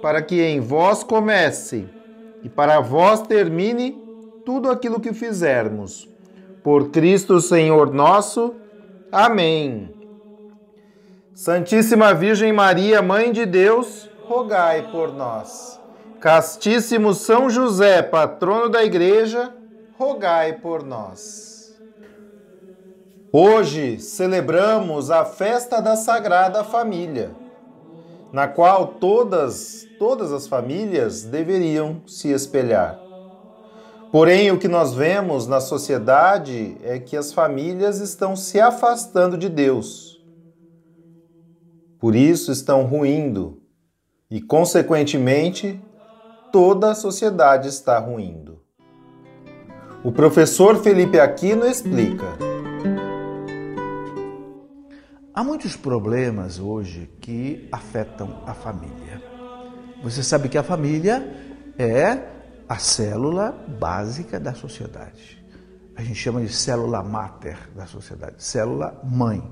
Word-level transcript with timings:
para 0.00 0.22
que 0.22 0.40
em 0.40 0.60
vós 0.60 1.02
comece 1.02 1.88
e 2.42 2.48
para 2.48 2.80
vós 2.80 3.22
termine 3.22 3.92
tudo 4.44 4.70
aquilo 4.70 5.00
que 5.00 5.12
fizermos. 5.12 6.08
Por 6.62 6.90
Cristo 6.90 7.40
Senhor 7.40 7.92
nosso. 7.92 8.54
Amém. 9.10 9.94
Santíssima 11.34 12.12
Virgem 12.12 12.52
Maria, 12.52 13.00
Mãe 13.00 13.32
de 13.32 13.46
Deus, 13.46 14.10
rogai 14.24 14.90
por 14.90 15.12
nós. 15.12 15.80
Castíssimo 16.20 17.14
São 17.14 17.48
José, 17.48 18.02
patrono 18.02 18.68
da 18.68 18.84
Igreja, 18.84 19.54
rogai 19.98 20.54
por 20.54 20.84
nós. 20.84 21.80
Hoje 23.32 23.98
celebramos 24.00 25.10
a 25.10 25.24
festa 25.24 25.80
da 25.80 25.96
Sagrada 25.96 26.62
Família 26.64 27.30
na 28.32 28.46
qual 28.46 28.86
todas, 28.86 29.86
todas 29.98 30.32
as 30.32 30.46
famílias 30.46 31.24
deveriam 31.24 32.02
se 32.06 32.28
espelhar. 32.28 32.98
Porém, 34.12 34.50
o 34.50 34.58
que 34.58 34.66
nós 34.66 34.92
vemos 34.92 35.46
na 35.46 35.60
sociedade 35.60 36.76
é 36.82 36.98
que 36.98 37.16
as 37.16 37.32
famílias 37.32 38.00
estão 38.00 38.34
se 38.34 38.60
afastando 38.60 39.38
de 39.38 39.48
Deus. 39.48 40.20
Por 41.98 42.16
isso 42.16 42.50
estão 42.50 42.84
ruindo 42.84 43.62
e, 44.28 44.40
consequentemente, 44.40 45.80
toda 46.50 46.90
a 46.90 46.94
sociedade 46.94 47.68
está 47.68 47.98
ruindo. 47.98 48.60
O 50.02 50.10
professor 50.10 50.82
Felipe 50.82 51.20
Aquino 51.20 51.66
explica. 51.66 52.49
Há 55.40 55.42
muitos 55.42 55.74
problemas 55.74 56.58
hoje 56.58 57.10
que 57.18 57.66
afetam 57.72 58.42
a 58.46 58.52
família. 58.52 59.22
Você 60.02 60.22
sabe 60.22 60.50
que 60.50 60.58
a 60.58 60.62
família 60.62 61.34
é 61.78 62.26
a 62.68 62.76
célula 62.76 63.50
básica 63.80 64.38
da 64.38 64.52
sociedade. 64.52 65.42
A 65.96 66.02
gente 66.02 66.16
chama 66.16 66.42
de 66.42 66.52
célula 66.52 67.02
máter 67.02 67.56
da 67.74 67.86
sociedade, 67.86 68.34
célula 68.36 69.00
mãe. 69.02 69.42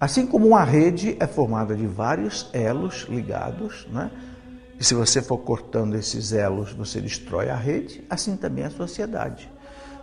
Assim 0.00 0.26
como 0.26 0.48
uma 0.48 0.64
rede 0.64 1.16
é 1.20 1.26
formada 1.28 1.76
de 1.76 1.86
vários 1.86 2.50
elos 2.52 3.06
ligados, 3.08 3.86
né? 3.92 4.10
E 4.76 4.82
se 4.82 4.92
você 4.92 5.22
for 5.22 5.38
cortando 5.38 5.94
esses 5.94 6.32
elos, 6.32 6.72
você 6.72 7.00
destrói 7.00 7.48
a 7.48 7.54
rede, 7.54 8.04
assim 8.10 8.36
também 8.36 8.64
a 8.64 8.70
sociedade. 8.70 9.48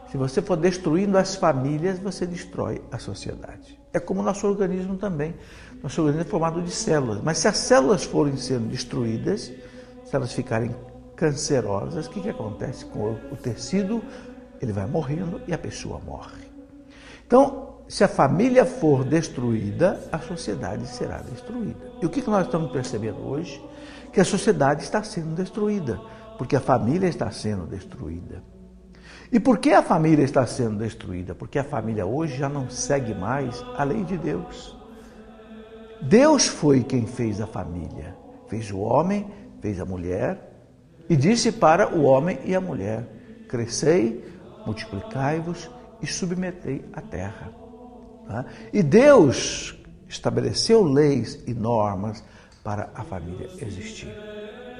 Se 0.10 0.16
você 0.16 0.42
for 0.42 0.56
destruindo 0.56 1.18
as 1.18 1.36
famílias, 1.36 2.00
você 2.00 2.26
destrói 2.26 2.82
a 2.90 2.98
sociedade. 2.98 3.75
É 3.96 4.00
como 4.02 4.20
o 4.20 4.24
nosso 4.24 4.46
organismo 4.46 4.98
também. 4.98 5.34
Nosso 5.82 6.02
organismo 6.02 6.28
é 6.28 6.30
formado 6.30 6.62
de 6.62 6.70
células. 6.70 7.22
Mas 7.24 7.38
se 7.38 7.48
as 7.48 7.56
células 7.56 8.04
forem 8.04 8.36
sendo 8.36 8.68
destruídas, 8.68 9.54
se 10.04 10.14
elas 10.14 10.34
ficarem 10.34 10.76
cancerosas, 11.16 12.06
o 12.06 12.10
que, 12.10 12.20
que 12.20 12.30
acontece 12.30 12.84
com 12.84 13.16
o 13.32 13.38
tecido? 13.42 14.04
Ele 14.62 14.74
vai 14.74 14.86
morrendo 14.86 15.40
e 15.48 15.54
a 15.54 15.58
pessoa 15.58 16.02
morre. 16.06 16.44
Então, 17.26 17.78
se 17.88 18.04
a 18.04 18.08
família 18.10 18.66
for 18.66 19.06
destruída, 19.06 19.98
a 20.12 20.20
sociedade 20.20 20.86
será 20.88 21.20
destruída. 21.20 21.94
E 22.02 22.06
o 22.06 22.10
que, 22.10 22.22
que 22.22 22.30
nós 22.30 22.48
estamos 22.48 22.74
percebendo 22.74 23.26
hoje? 23.26 23.64
Que 24.12 24.20
a 24.20 24.26
sociedade 24.26 24.84
está 24.84 25.04
sendo 25.04 25.34
destruída, 25.36 26.02
porque 26.38 26.58
a 26.58 26.62
família 26.62 27.08
está 27.08 27.32
sendo 27.32 27.66
destruída. 27.66 28.44
E 29.36 29.40
por 29.40 29.58
que 29.58 29.74
a 29.74 29.84
família 29.84 30.24
está 30.24 30.48
sendo 30.48 30.78
destruída? 30.78 31.36
Porque 31.36 31.60
a 31.60 31.64
família 31.66 32.06
hoje 32.06 32.38
já 32.38 32.48
não 32.48 32.70
segue 32.70 33.14
mais 33.14 33.62
a 33.78 33.84
lei 33.84 34.02
de 34.06 34.18
Deus. 34.18 34.74
Deus 36.02 36.48
foi 36.48 36.86
quem 36.86 37.06
fez 37.06 37.42
a 37.42 37.46
família. 37.46 38.16
Fez 38.48 38.72
o 38.72 38.80
homem, 38.80 39.30
fez 39.60 39.78
a 39.82 39.86
mulher 39.86 40.40
e 41.10 41.18
disse 41.18 41.52
para 41.52 41.94
o 41.94 42.04
homem 42.04 42.40
e 42.46 42.56
a 42.56 42.62
mulher: 42.62 43.06
Crescei, 43.50 44.24
multiplicai-vos 44.66 45.70
e 46.02 46.08
submetei 46.08 46.86
a 46.94 47.02
terra. 47.02 47.52
Tá? 48.26 48.46
E 48.72 48.82
Deus 48.82 49.78
estabeleceu 50.08 50.82
leis 50.82 51.44
e 51.46 51.54
normas 51.54 52.24
para 52.64 52.90
a 52.96 53.04
família 53.04 53.50
existir. 53.60 54.16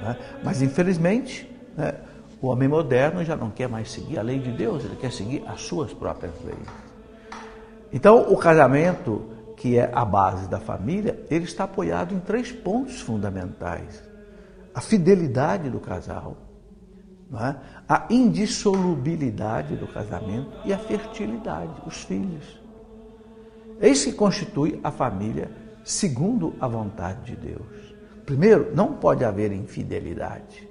Tá? 0.00 0.16
Mas 0.42 0.62
infelizmente, 0.62 1.46
né, 1.76 1.92
o 2.40 2.48
homem 2.48 2.68
moderno 2.68 3.24
já 3.24 3.36
não 3.36 3.50
quer 3.50 3.68
mais 3.68 3.90
seguir 3.90 4.18
a 4.18 4.22
lei 4.22 4.38
de 4.38 4.52
Deus, 4.52 4.84
ele 4.84 4.96
quer 4.96 5.12
seguir 5.12 5.42
as 5.46 5.62
suas 5.62 5.92
próprias 5.92 6.34
leis. 6.44 6.68
Então, 7.92 8.30
o 8.32 8.36
casamento, 8.36 9.24
que 9.56 9.78
é 9.78 9.90
a 9.94 10.04
base 10.04 10.48
da 10.48 10.60
família, 10.60 11.24
ele 11.30 11.44
está 11.44 11.64
apoiado 11.64 12.14
em 12.14 12.20
três 12.20 12.52
pontos 12.52 13.00
fundamentais: 13.00 14.02
a 14.74 14.80
fidelidade 14.80 15.70
do 15.70 15.80
casal, 15.80 16.36
é? 17.34 17.56
a 17.88 18.06
indissolubilidade 18.10 19.74
do 19.76 19.86
casamento 19.88 20.52
e 20.64 20.72
a 20.72 20.78
fertilidade, 20.78 21.82
os 21.86 22.04
filhos. 22.04 22.60
É 23.80 23.88
isso 23.88 24.10
que 24.10 24.16
constitui 24.16 24.80
a 24.82 24.90
família 24.90 25.50
segundo 25.84 26.54
a 26.60 26.68
vontade 26.68 27.34
de 27.34 27.36
Deus. 27.36 27.94
Primeiro, 28.24 28.74
não 28.74 28.94
pode 28.94 29.24
haver 29.24 29.52
infidelidade. 29.52 30.65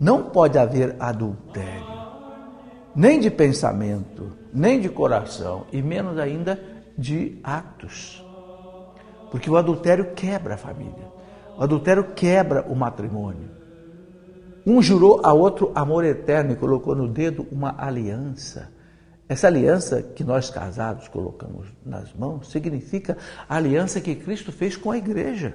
Não 0.00 0.30
pode 0.30 0.56
haver 0.56 0.96
adultério, 0.98 1.84
nem 2.96 3.20
de 3.20 3.30
pensamento, 3.30 4.32
nem 4.50 4.80
de 4.80 4.88
coração, 4.88 5.66
e 5.70 5.82
menos 5.82 6.16
ainda 6.16 6.58
de 6.96 7.38
atos. 7.44 8.24
Porque 9.30 9.50
o 9.50 9.58
adultério 9.58 10.14
quebra 10.14 10.54
a 10.54 10.56
família, 10.56 11.06
o 11.54 11.62
adultério 11.62 12.14
quebra 12.14 12.62
o 12.66 12.74
matrimônio. 12.74 13.50
Um 14.66 14.80
jurou 14.80 15.20
a 15.22 15.34
outro 15.34 15.70
amor 15.74 16.02
eterno 16.02 16.52
e 16.52 16.56
colocou 16.56 16.94
no 16.94 17.06
dedo 17.06 17.46
uma 17.52 17.74
aliança. 17.76 18.72
Essa 19.28 19.48
aliança 19.48 20.02
que 20.02 20.24
nós 20.24 20.48
casados 20.48 21.08
colocamos 21.08 21.68
nas 21.84 22.12
mãos 22.14 22.50
significa 22.50 23.18
a 23.46 23.56
aliança 23.56 24.00
que 24.00 24.14
Cristo 24.14 24.50
fez 24.50 24.76
com 24.78 24.90
a 24.90 24.96
igreja. 24.96 25.54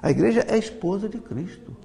A 0.00 0.12
igreja 0.12 0.44
é 0.46 0.54
a 0.54 0.58
esposa 0.58 1.08
de 1.08 1.18
Cristo. 1.18 1.76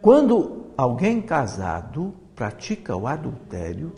Quando 0.00 0.65
alguém 0.76 1.22
casado 1.22 2.14
pratica 2.34 2.94
o 2.94 3.06
adultério, 3.06 3.92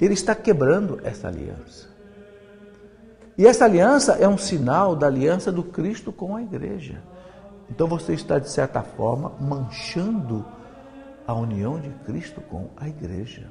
ele 0.00 0.14
está 0.14 0.34
quebrando 0.34 0.98
essa 1.04 1.28
aliança. 1.28 1.88
E 3.36 3.46
essa 3.46 3.64
aliança 3.64 4.12
é 4.12 4.28
um 4.28 4.38
sinal 4.38 4.96
da 4.96 5.06
aliança 5.06 5.52
do 5.52 5.62
Cristo 5.62 6.12
com 6.12 6.36
a 6.36 6.42
igreja. 6.42 7.02
Então 7.68 7.86
você 7.86 8.14
está, 8.14 8.38
de 8.38 8.48
certa 8.48 8.82
forma, 8.82 9.32
manchando 9.40 10.44
a 11.26 11.34
união 11.34 11.80
de 11.80 11.90
Cristo 12.04 12.40
com 12.40 12.70
a 12.76 12.88
igreja. 12.88 13.50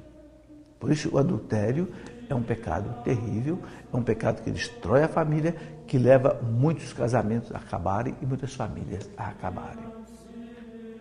Por 0.79 0.91
isso, 0.91 1.13
o 1.13 1.17
adultério 1.17 1.89
é 2.29 2.35
um 2.35 2.43
pecado 2.43 3.03
terrível, 3.03 3.59
é 3.91 3.95
um 3.95 4.03
pecado 4.03 4.41
que 4.41 4.51
destrói 4.51 5.03
a 5.03 5.07
família, 5.07 5.55
que 5.87 5.97
leva 5.97 6.39
muitos 6.41 6.93
casamentos 6.93 7.51
a 7.53 7.57
acabarem 7.57 8.15
e 8.21 8.25
muitas 8.25 8.53
famílias 8.53 9.09
a 9.17 9.27
acabarem. 9.27 9.85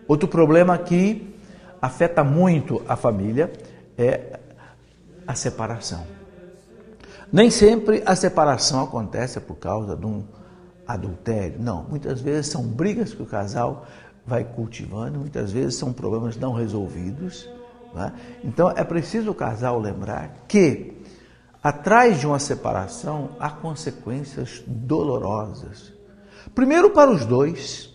Outro 0.07 0.27
problema 0.27 0.77
que 0.77 1.32
afeta 1.83 2.23
muito 2.23 2.81
a 2.87 2.95
família 2.95 3.51
é 3.97 4.39
a 5.27 5.35
separação. 5.35 6.05
Nem 7.31 7.49
sempre 7.49 8.01
a 8.05 8.15
separação 8.15 8.83
acontece 8.83 9.39
por 9.39 9.55
causa 9.55 9.95
de 9.95 10.05
um 10.05 10.23
adultério. 10.87 11.59
Não, 11.59 11.83
muitas 11.83 12.21
vezes 12.21 12.51
são 12.51 12.63
brigas 12.63 13.13
que 13.13 13.21
o 13.21 13.25
casal 13.25 13.85
vai 14.25 14.43
cultivando, 14.43 15.19
muitas 15.19 15.51
vezes 15.51 15.75
são 15.75 15.91
problemas 15.91 16.37
não 16.37 16.53
resolvidos. 16.53 17.49
Né? 17.93 18.13
Então 18.43 18.69
é 18.69 18.83
preciso 18.83 19.31
o 19.31 19.35
casal 19.35 19.79
lembrar 19.79 20.45
que 20.47 21.03
Atrás 21.63 22.19
de 22.19 22.27
uma 22.27 22.39
separação 22.39 23.37
há 23.39 23.49
consequências 23.49 24.61
dolorosas. 24.67 25.93
Primeiro, 26.53 26.89
para 26.89 27.09
os 27.09 27.25
dois, 27.25 27.89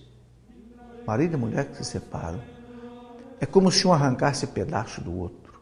marido 1.07 1.35
e 1.35 1.37
mulher 1.37 1.67
que 1.67 1.77
se 1.77 1.85
separam, 1.85 2.41
é 3.41 3.47
como 3.47 3.71
se 3.71 3.87
um 3.87 3.93
arrancasse 3.93 4.47
pedaço 4.49 5.01
do 5.01 5.17
outro. 5.17 5.61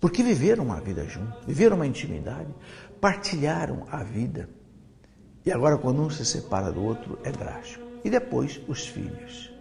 Porque 0.00 0.22
viveram 0.22 0.64
uma 0.64 0.80
vida 0.80 1.04
juntos, 1.06 1.44
viveram 1.46 1.76
uma 1.76 1.86
intimidade, 1.86 2.54
partilharam 3.00 3.86
a 3.90 4.02
vida. 4.02 4.48
E 5.44 5.52
agora, 5.52 5.78
quando 5.78 6.02
um 6.02 6.10
se 6.10 6.24
separa 6.24 6.70
do 6.70 6.82
outro, 6.82 7.18
é 7.24 7.30
drástico. 7.30 7.84
E 8.04 8.10
depois, 8.10 8.60
os 8.68 8.86
filhos. 8.86 9.52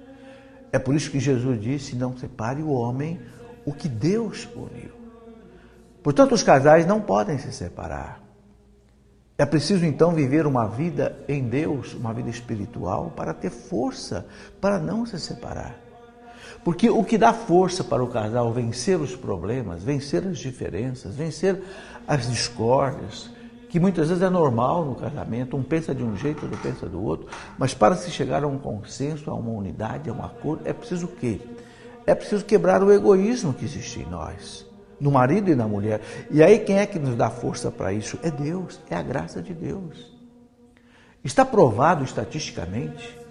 É 0.71 0.79
por 0.79 0.95
isso 0.95 1.11
que 1.11 1.19
Jesus 1.19 1.61
disse: 1.61 1.95
não 1.95 2.17
separe 2.17 2.61
o 2.61 2.71
homem 2.71 3.21
o 3.65 3.73
que 3.73 3.87
Deus 3.87 4.47
uniu. 4.55 4.91
Portanto, 6.01 6.33
os 6.33 6.43
casais 6.43 6.85
não 6.85 6.99
podem 6.99 7.37
se 7.37 7.51
separar. 7.53 8.21
É 9.37 9.45
preciso 9.45 9.85
então 9.85 10.13
viver 10.13 10.45
uma 10.45 10.67
vida 10.67 11.17
em 11.27 11.47
Deus, 11.47 11.93
uma 11.93 12.13
vida 12.13 12.29
espiritual, 12.29 13.11
para 13.15 13.33
ter 13.33 13.49
força 13.49 14.27
para 14.59 14.77
não 14.77 15.05
se 15.05 15.19
separar. 15.19 15.82
Porque 16.63 16.89
o 16.89 17.03
que 17.03 17.17
dá 17.17 17.33
força 17.33 17.83
para 17.83 18.03
o 18.03 18.07
casal 18.07 18.51
vencer 18.53 18.99
os 18.99 19.15
problemas, 19.15 19.83
vencer 19.83 20.25
as 20.25 20.37
diferenças, 20.37 21.15
vencer 21.15 21.61
as 22.07 22.29
discórdias, 22.29 23.29
que 23.69 23.79
muitas 23.79 24.07
vezes 24.07 24.23
é 24.23 24.29
normal 24.29 24.85
no 24.85 24.95
casamento, 24.95 25.57
um 25.57 25.63
pensa 25.63 25.93
de 25.93 26.03
um 26.03 26.15
jeito, 26.15 26.43
outro 26.43 26.59
pensa 26.61 26.85
do 26.87 27.03
outro, 27.03 27.27
mas 27.57 27.73
para 27.73 27.95
se 27.95 28.11
chegar 28.11 28.43
a 28.43 28.47
um 28.47 28.57
consenso, 28.57 29.29
a 29.29 29.33
uma 29.33 29.49
unidade, 29.49 30.09
a 30.09 30.13
um 30.13 30.23
acordo, 30.23 30.61
é 30.63 30.71
preciso 30.71 31.07
o 31.07 31.09
quê? 31.09 31.41
É 32.05 32.13
preciso 32.13 32.45
quebrar 32.45 32.83
o 32.83 32.91
egoísmo 32.91 33.53
que 33.53 33.65
existe 33.65 34.01
em 34.01 34.05
nós, 34.05 34.65
no 34.99 35.11
marido 35.11 35.49
e 35.49 35.55
na 35.55 35.67
mulher. 35.67 36.01
E 36.29 36.43
aí 36.43 36.59
quem 36.59 36.77
é 36.77 36.85
que 36.85 36.99
nos 36.99 37.15
dá 37.15 37.29
força 37.29 37.71
para 37.71 37.91
isso? 37.91 38.17
É 38.21 38.29
Deus, 38.29 38.79
é 38.89 38.95
a 38.95 39.01
graça 39.01 39.41
de 39.41 39.53
Deus. 39.53 40.13
Está 41.23 41.43
provado 41.43 42.03
estatisticamente 42.03 43.22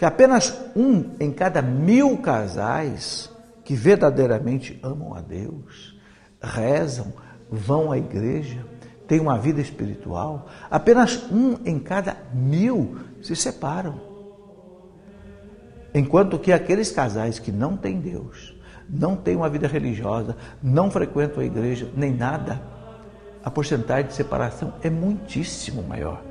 que 0.00 0.04
apenas 0.06 0.58
um 0.74 1.10
em 1.20 1.30
cada 1.30 1.60
mil 1.60 2.16
casais 2.16 3.30
que 3.62 3.74
verdadeiramente 3.74 4.80
amam 4.82 5.14
a 5.14 5.20
Deus, 5.20 5.94
rezam, 6.40 7.12
vão 7.50 7.92
à 7.92 7.98
igreja, 7.98 8.64
tem 9.06 9.20
uma 9.20 9.36
vida 9.36 9.60
espiritual, 9.60 10.48
apenas 10.70 11.30
um 11.30 11.58
em 11.66 11.78
cada 11.78 12.16
mil 12.32 12.96
se 13.20 13.36
separam. 13.36 14.00
Enquanto 15.92 16.38
que 16.38 16.50
aqueles 16.50 16.90
casais 16.90 17.38
que 17.38 17.52
não 17.52 17.76
têm 17.76 18.00
Deus, 18.00 18.56
não 18.88 19.14
têm 19.14 19.36
uma 19.36 19.50
vida 19.50 19.68
religiosa, 19.68 20.34
não 20.62 20.90
frequentam 20.90 21.42
a 21.42 21.44
igreja, 21.44 21.90
nem 21.94 22.10
nada, 22.10 22.58
a 23.44 23.50
porcentagem 23.50 24.06
de 24.06 24.14
separação 24.14 24.72
é 24.82 24.88
muitíssimo 24.88 25.82
maior. 25.82 26.22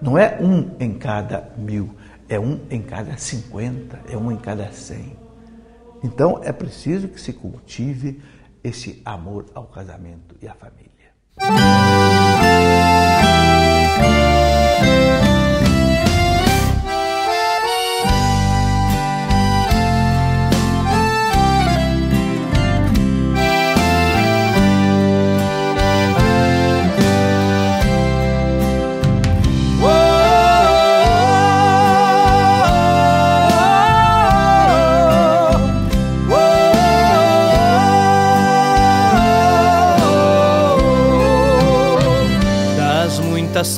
Não 0.00 0.16
é 0.16 0.38
um 0.40 0.70
em 0.78 0.94
cada 0.94 1.50
mil, 1.58 1.96
é 2.28 2.38
um 2.38 2.60
em 2.70 2.82
cada 2.82 3.16
cinquenta, 3.16 4.00
é 4.08 4.16
um 4.16 4.30
em 4.30 4.36
cada 4.36 4.70
cem. 4.72 5.16
Então 6.02 6.40
é 6.42 6.52
preciso 6.52 7.08
que 7.08 7.20
se 7.20 7.32
cultive 7.32 8.22
esse 8.62 9.00
amor 9.04 9.46
ao 9.54 9.66
casamento 9.66 10.36
e 10.40 10.46
à 10.46 10.54
família. 10.54 11.97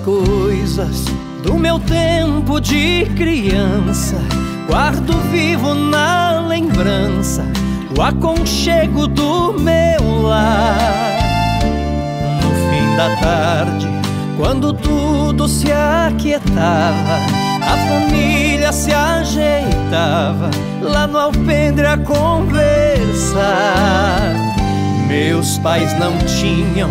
Coisas 0.05 1.05
do 1.43 1.55
meu 1.55 1.79
tempo 1.79 2.61
de 2.61 3.07
criança. 3.17 4.17
Guardo 4.69 5.13
vivo 5.31 5.75
na 5.75 6.41
lembrança 6.47 7.45
o 7.97 8.03
aconchego 8.03 9.07
do 9.07 9.53
meu 9.53 10.23
lar. 10.23 11.19
No 12.43 12.51
fim 12.71 12.97
da 12.97 13.17
tarde, 13.17 13.89
quando 14.37 14.73
tudo 14.73 15.49
se 15.49 15.71
aquietava, 15.73 17.19
a 17.63 17.77
família 17.89 18.73
se 18.73 18.93
ajeitava 18.93 20.51
lá 20.81 21.07
no 21.07 21.19
alpendre 21.19 21.87
a 21.87 21.99
conversar. 21.99 23.41
Meus 25.09 25.59
pais 25.59 25.93
não 25.99 26.17
tinham 26.19 26.91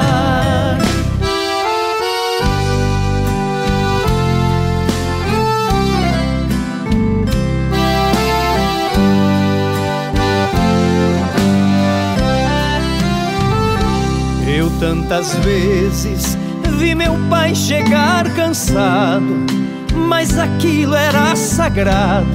Tantas 14.81 15.35
vezes 15.35 16.35
vi 16.79 16.95
meu 16.95 17.13
pai 17.29 17.53
chegar 17.53 18.27
cansado, 18.33 19.45
mas 19.93 20.39
aquilo 20.39 20.95
era 20.95 21.35
sagrado. 21.35 22.25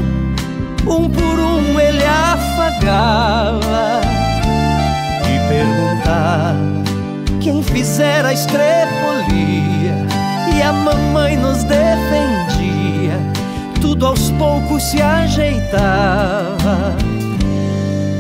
Um 0.87 1.11
por 1.11 1.41
um 1.41 1.81
ele 1.81 2.05
afagava 2.05 4.01
e 5.25 5.49
perguntava 5.49 6.55
quem 7.41 7.61
fizera 7.65 8.29
a 8.29 8.33
estrepolia. 8.33 10.07
E 10.55 10.63
a 10.63 10.73
mamãe 10.73 11.37
nos 11.37 11.65
defendia, 11.65 13.19
tudo 13.81 14.07
aos 14.07 14.31
poucos 14.31 14.85
se 14.85 15.03
ajeitava. 15.03 16.95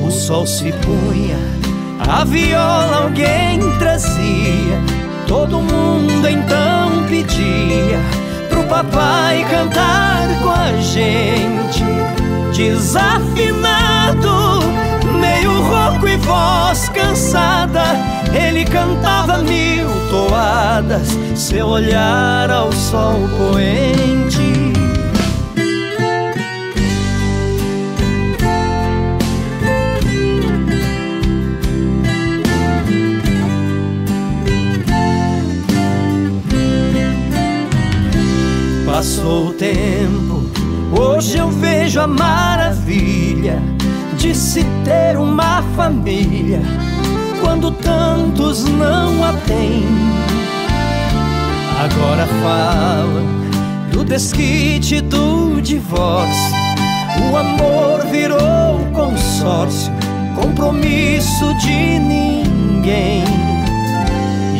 O 0.05 0.11
sol 0.11 0.45
se 0.45 0.73
punha 0.73 1.56
a 1.99 2.25
viola 2.25 3.03
alguém 3.05 3.61
trazia, 3.79 4.81
todo 5.27 5.61
mundo 5.61 6.29
então 6.29 7.05
pedia 7.09 7.99
pro 8.49 8.63
papai 8.65 9.45
cantar 9.51 10.29
com 10.43 10.51
a 10.51 10.73
gente. 10.81 11.85
Desafinado, 12.55 14.31
meio 15.21 15.61
rouco 15.63 16.09
e 16.09 16.17
voz 16.17 16.89
cansada, 16.89 17.85
ele 18.35 18.65
cantava 18.65 19.39
mil 19.39 19.87
toadas, 20.09 21.09
seu 21.35 21.67
olhar 21.67 22.51
ao 22.51 22.73
sol 22.73 23.29
poente. 23.37 24.56
Passou 39.07 39.51
o 39.51 39.53
tempo, 39.53 40.51
hoje 41.01 41.39
eu 41.39 41.49
vejo 41.49 42.01
a 42.01 42.09
maravilha 42.09 43.63
de 44.19 44.35
se 44.35 44.65
ter 44.85 45.17
uma 45.17 45.63
família 45.77 46.61
quando 47.41 47.71
tantos 47.71 48.65
não 48.65 49.23
a 49.23 49.33
têm. 49.47 49.87
Agora 51.85 52.27
falam 52.43 53.27
do 53.93 54.03
desquite 54.03 55.01
do 55.01 55.61
divórcio. 55.63 56.57
O 57.31 57.37
amor 57.37 58.05
virou 58.11 58.81
consórcio, 58.93 59.93
compromisso 60.35 61.55
de 61.59 62.01
ninguém. 62.01 63.23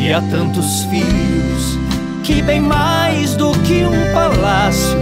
E 0.01 0.13
há 0.13 0.21
tantos 0.21 0.83
filhos 0.83 1.86
que 2.27 2.41
bem 2.41 2.59
mais 2.59 3.35
do 3.35 3.53
que 3.59 3.85
um 3.85 4.13
palácio 4.13 4.99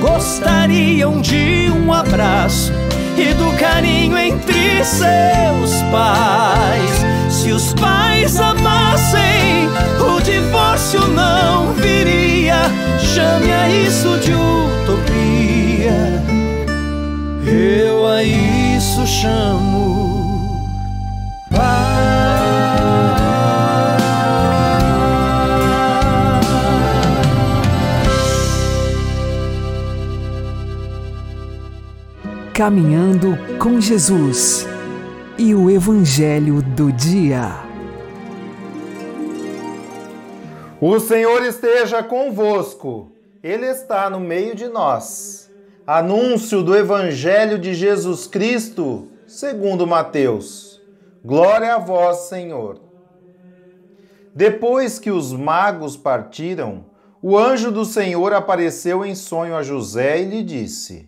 gostariam 0.00 1.20
de 1.20 1.68
um 1.72 1.92
abraço 1.92 2.72
e 3.16 3.34
do 3.34 3.50
carinho 3.58 4.16
entre 4.16 4.84
seus 4.84 5.82
pais. 5.90 7.04
Se 7.30 7.50
os 7.50 7.74
pais 7.74 8.38
amassem, 8.38 9.66
o 9.98 10.20
divórcio 10.20 11.00
não 11.08 11.72
viria. 11.72 12.54
Chame 13.00 13.50
a 13.50 13.68
isso 13.68 14.16
de 14.18 14.32
utopia. 14.32 16.22
Eu 17.44 18.06
a 18.06 18.22
isso 18.22 19.04
chamo 19.04 19.87
Caminhando 32.58 33.38
com 33.62 33.80
Jesus 33.80 34.66
e 35.38 35.54
o 35.54 35.70
Evangelho 35.70 36.60
do 36.60 36.90
Dia. 36.90 37.52
O 40.80 40.98
Senhor 40.98 41.44
esteja 41.44 42.02
convosco, 42.02 43.12
Ele 43.44 43.64
está 43.64 44.10
no 44.10 44.18
meio 44.18 44.56
de 44.56 44.66
nós. 44.66 45.48
Anúncio 45.86 46.60
do 46.64 46.76
Evangelho 46.76 47.60
de 47.60 47.74
Jesus 47.74 48.26
Cristo, 48.26 49.06
segundo 49.24 49.86
Mateus. 49.86 50.82
Glória 51.24 51.76
a 51.76 51.78
vós, 51.78 52.28
Senhor. 52.28 52.80
Depois 54.34 54.98
que 54.98 55.12
os 55.12 55.32
magos 55.32 55.96
partiram, 55.96 56.86
o 57.22 57.38
anjo 57.38 57.70
do 57.70 57.84
Senhor 57.84 58.32
apareceu 58.32 59.06
em 59.06 59.14
sonho 59.14 59.54
a 59.54 59.62
José 59.62 60.20
e 60.20 60.24
lhe 60.24 60.42
disse: 60.42 61.07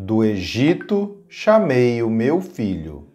do 0.00 0.24
Egito 0.24 1.16
chamei 1.28 2.04
o 2.04 2.08
meu 2.08 2.40
filho. 2.40 3.08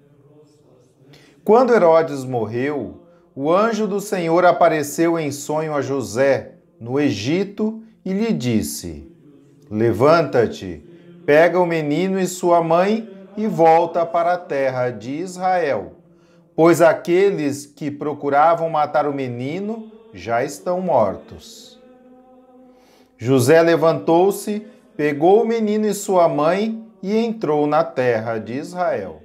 Quando 1.41 1.73
Herodes 1.73 2.25
morreu, 2.25 3.03
o 3.33 3.49
anjo 3.49 3.87
do 3.87 4.01
Senhor 4.01 4.43
apareceu 4.43 5.17
em 5.17 5.31
sonho 5.31 5.73
a 5.73 5.81
José, 5.81 6.55
no 6.77 6.99
Egito, 6.99 7.81
e 8.03 8.11
lhe 8.11 8.33
disse: 8.33 9.09
Levanta-te, 9.71 10.83
pega 11.25 11.57
o 11.57 11.65
menino 11.65 12.19
e 12.19 12.27
sua 12.27 12.61
mãe 12.61 13.09
e 13.37 13.47
volta 13.47 14.05
para 14.05 14.33
a 14.33 14.37
terra 14.37 14.89
de 14.89 15.11
Israel, 15.11 15.93
pois 16.53 16.81
aqueles 16.81 17.65
que 17.65 17.89
procuravam 17.89 18.69
matar 18.69 19.07
o 19.07 19.13
menino 19.13 19.89
já 20.13 20.43
estão 20.43 20.81
mortos. 20.81 21.81
José 23.17 23.61
levantou-se 23.61 24.67
pegou 24.95 25.41
o 25.41 25.47
menino 25.47 25.87
e 25.87 25.93
sua 25.93 26.27
mãe 26.27 26.83
e 27.01 27.17
entrou 27.17 27.67
na 27.67 27.83
terra 27.83 28.37
de 28.37 28.53
Israel. 28.53 29.21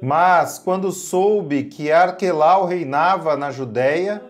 Mas, 0.00 0.58
quando 0.58 0.90
soube 0.92 1.64
que 1.64 1.92
Arquelau 1.92 2.64
reinava 2.64 3.36
na 3.36 3.50
Judéia, 3.50 4.22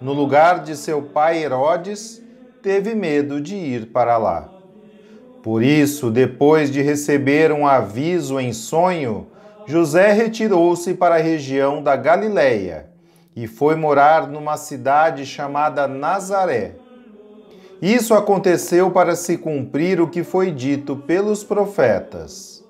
no 0.00 0.12
lugar 0.12 0.60
de 0.60 0.74
seu 0.76 1.02
pai 1.02 1.42
Herodes, 1.42 2.22
teve 2.62 2.94
medo 2.94 3.40
de 3.40 3.54
ir 3.54 3.86
para 3.86 4.16
lá. 4.16 4.48
Por 5.42 5.62
isso, 5.62 6.10
depois 6.10 6.70
de 6.70 6.80
receber 6.80 7.52
um 7.52 7.66
aviso 7.66 8.40
em 8.40 8.52
sonho, 8.52 9.26
José 9.66 10.12
retirou-se 10.12 10.94
para 10.94 11.16
a 11.16 11.20
região 11.20 11.82
da 11.82 11.94
Galiléia 11.94 12.86
e 13.36 13.46
foi 13.46 13.76
morar 13.76 14.26
numa 14.26 14.56
cidade 14.56 15.26
chamada 15.26 15.86
Nazaré 15.86 16.76
isso 17.80 18.14
aconteceu 18.14 18.90
para 18.90 19.14
se 19.14 19.38
cumprir 19.38 20.00
o 20.00 20.08
que 20.08 20.24
foi 20.24 20.50
dito 20.50 20.96
pelos 20.96 21.44
profetas. 21.44 22.64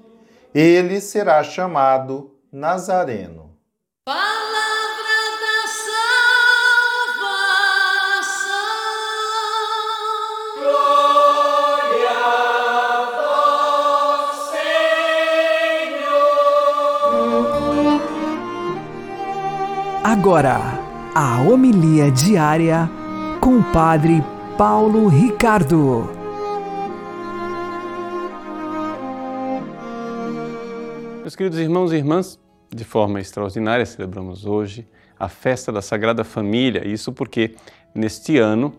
Ele 0.54 1.00
será 1.00 1.42
chamado 1.42 2.34
Nazareno. 2.52 3.48
Agora, 20.04 20.58
a 21.14 21.40
homilia 21.42 22.10
diária 22.10 22.90
com 23.40 23.58
o 23.58 23.62
Padre 23.72 24.22
Paulo 24.58 25.06
Ricardo. 25.06 26.10
Meus 31.20 31.36
queridos 31.36 31.60
irmãos 31.60 31.92
e 31.92 31.96
irmãs, 31.96 32.40
de 32.68 32.82
forma 32.82 33.20
extraordinária 33.20 33.86
celebramos 33.86 34.44
hoje 34.44 34.84
a 35.16 35.28
festa 35.28 35.70
da 35.70 35.80
Sagrada 35.80 36.24
Família. 36.24 36.84
Isso 36.84 37.12
porque 37.12 37.54
neste 37.94 38.36
ano 38.38 38.74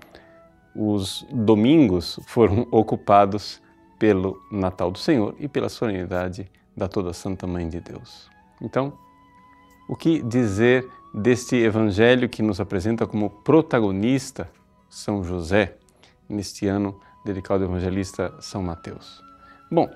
os 0.76 1.26
domingos 1.32 2.20
foram 2.28 2.68
ocupados 2.72 3.62
pelo 3.98 4.38
Natal 4.52 4.92
do 4.92 5.00
Senhor 5.00 5.34
e 5.40 5.48
pela 5.48 5.70
solenidade 5.70 6.52
da 6.76 6.90
Toda 6.90 7.14
Santa 7.14 7.48
Mãe 7.48 7.70
de 7.70 7.80
Deus. 7.80 8.30
Então, 8.62 8.92
o 9.88 9.96
que 9.96 10.22
dizer 10.22 10.86
deste 11.14 11.56
evangelho 11.56 12.28
que 12.28 12.44
nos 12.44 12.60
apresenta 12.60 13.08
como 13.08 13.30
protagonista 13.30 14.59
são 14.90 15.24
José, 15.24 15.76
neste 16.28 16.68
ano 16.68 17.00
dedicado 17.24 17.64
ao 17.64 17.70
evangelista 17.70 18.34
São 18.40 18.64
Mateus. 18.64 19.24
Bom, 19.72 19.90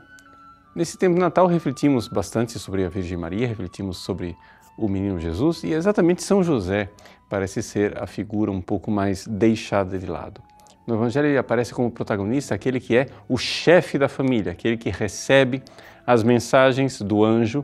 nesse 0.76 0.98
tempo 0.98 1.16
de 1.16 1.22
Natal 1.22 1.48
refletimos 1.48 2.08
bastante 2.08 2.60
sobre 2.60 2.86
a 2.86 2.90
Virgem 2.90 3.18
Maria, 3.18 3.48
refletimos 3.48 3.98
sobre 3.98 4.38
o 4.78 4.88
menino 4.88 5.20
Jesus 5.20 5.64
e 5.64 5.72
exatamente 5.72 6.24
São 6.24 6.44
José 6.44 6.90
parece 7.30 7.62
ser 7.64 8.02
a 8.02 8.08
figura 8.08 8.52
um 8.52 8.62
pouco 8.62 8.92
mais 8.92 9.26
deixada 9.28 9.98
de 9.98 10.06
lado. 10.06 10.42
No 10.86 10.96
Evangelho 10.96 11.28
ele 11.28 11.38
aparece 11.38 11.74
como 11.74 11.90
protagonista 11.90 12.54
aquele 12.54 12.80
que 12.80 12.96
é 12.96 13.08
o 13.28 13.38
chefe 13.38 13.98
da 13.98 14.10
família, 14.10 14.52
aquele 14.52 14.78
que 14.78 14.90
recebe 14.90 15.64
as 16.06 16.24
mensagens 16.24 17.02
do 17.02 17.24
anjo 17.24 17.64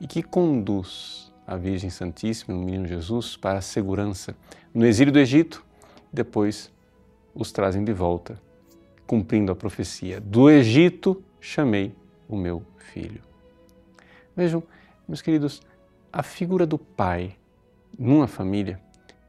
e 0.00 0.06
que 0.06 0.22
conduz 0.22 1.32
a 1.46 1.56
Virgem 1.56 1.90
Santíssima, 1.90 2.56
o 2.56 2.58
menino 2.58 2.86
Jesus, 2.86 3.36
para 3.36 3.58
a 3.58 3.62
segurança 3.62 4.34
no 4.72 4.86
exílio 4.86 5.12
do 5.12 5.18
Egito 5.18 5.62
depois 6.14 6.72
os 7.34 7.50
trazem 7.50 7.84
de 7.84 7.92
volta, 7.92 8.40
cumprindo 9.06 9.52
a 9.52 9.56
profecia: 9.56 10.20
Do 10.20 10.48
Egito 10.48 11.22
chamei 11.40 11.92
o 12.28 12.36
meu 12.36 12.62
filho. 12.78 13.20
Vejam, 14.36 14.62
meus 15.06 15.20
queridos, 15.20 15.60
a 16.12 16.22
figura 16.22 16.64
do 16.64 16.78
pai 16.78 17.36
numa 17.98 18.26
família, 18.26 18.80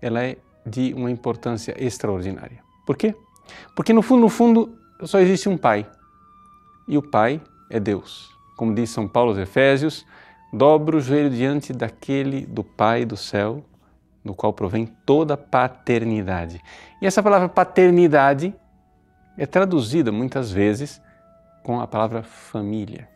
ela 0.01 0.23
é 0.23 0.37
de 0.65 0.93
uma 0.93 1.11
importância 1.11 1.75
extraordinária. 1.77 2.63
Por 2.85 2.95
quê? 2.95 3.13
Porque 3.75 3.93
no 3.93 4.01
fundo, 4.01 4.21
no 4.21 4.29
fundo, 4.29 4.77
só 5.03 5.19
existe 5.19 5.49
um 5.49 5.57
pai. 5.57 5.85
E 6.87 6.97
o 6.97 7.01
pai 7.01 7.41
é 7.69 7.79
Deus. 7.79 8.31
Como 8.55 8.73
diz 8.73 8.89
São 8.89 9.07
Paulo 9.07 9.31
aos 9.31 9.39
Efésios, 9.39 10.05
dobra 10.53 10.97
o 10.97 11.01
joelho 11.01 11.29
diante 11.29 11.73
daquele 11.73 12.45
do 12.45 12.63
Pai 12.63 13.05
do 13.05 13.17
céu 13.17 13.63
no 14.25 14.33
qual 14.33 14.51
provém 14.51 14.87
toda 15.05 15.37
paternidade. 15.37 16.59
E 16.99 17.05
essa 17.05 17.21
palavra 17.21 17.47
paternidade 17.47 18.53
é 19.37 19.45
traduzida 19.45 20.11
muitas 20.11 20.51
vezes 20.51 20.99
com 21.63 21.79
a 21.79 21.85
palavra 21.85 22.23
família. 22.23 23.07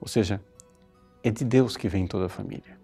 Ou 0.00 0.06
seja, 0.06 0.40
é 1.22 1.30
de 1.30 1.44
Deus 1.44 1.76
que 1.76 1.88
vem 1.88 2.06
toda 2.06 2.26
a 2.26 2.28
família. 2.28 2.80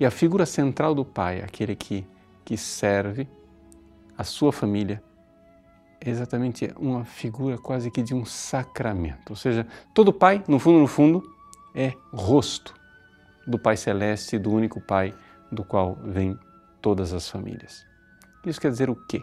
E 0.00 0.06
a 0.06 0.10
figura 0.10 0.46
central 0.46 0.94
do 0.94 1.04
pai, 1.04 1.42
aquele 1.42 1.76
que, 1.76 2.06
que 2.44 2.56
serve 2.56 3.28
a 4.16 4.24
sua 4.24 4.52
família, 4.52 5.02
é 6.00 6.08
exatamente 6.08 6.72
uma 6.78 7.04
figura 7.04 7.58
quase 7.58 7.90
que 7.90 8.02
de 8.02 8.14
um 8.14 8.24
sacramento. 8.24 9.30
Ou 9.30 9.36
seja, 9.36 9.66
todo 9.92 10.12
pai, 10.12 10.42
no 10.48 10.58
fundo, 10.58 10.78
no 10.78 10.86
fundo, 10.86 11.22
é 11.74 11.92
rosto 12.12 12.74
do 13.46 13.58
Pai 13.58 13.76
Celeste, 13.76 14.38
do 14.38 14.52
único 14.52 14.80
Pai 14.80 15.14
do 15.50 15.64
qual 15.64 15.96
vêm 16.04 16.38
todas 16.80 17.12
as 17.12 17.28
famílias. 17.28 17.86
Isso 18.44 18.60
quer 18.60 18.70
dizer 18.70 18.88
o 18.90 18.96
quê? 18.96 19.22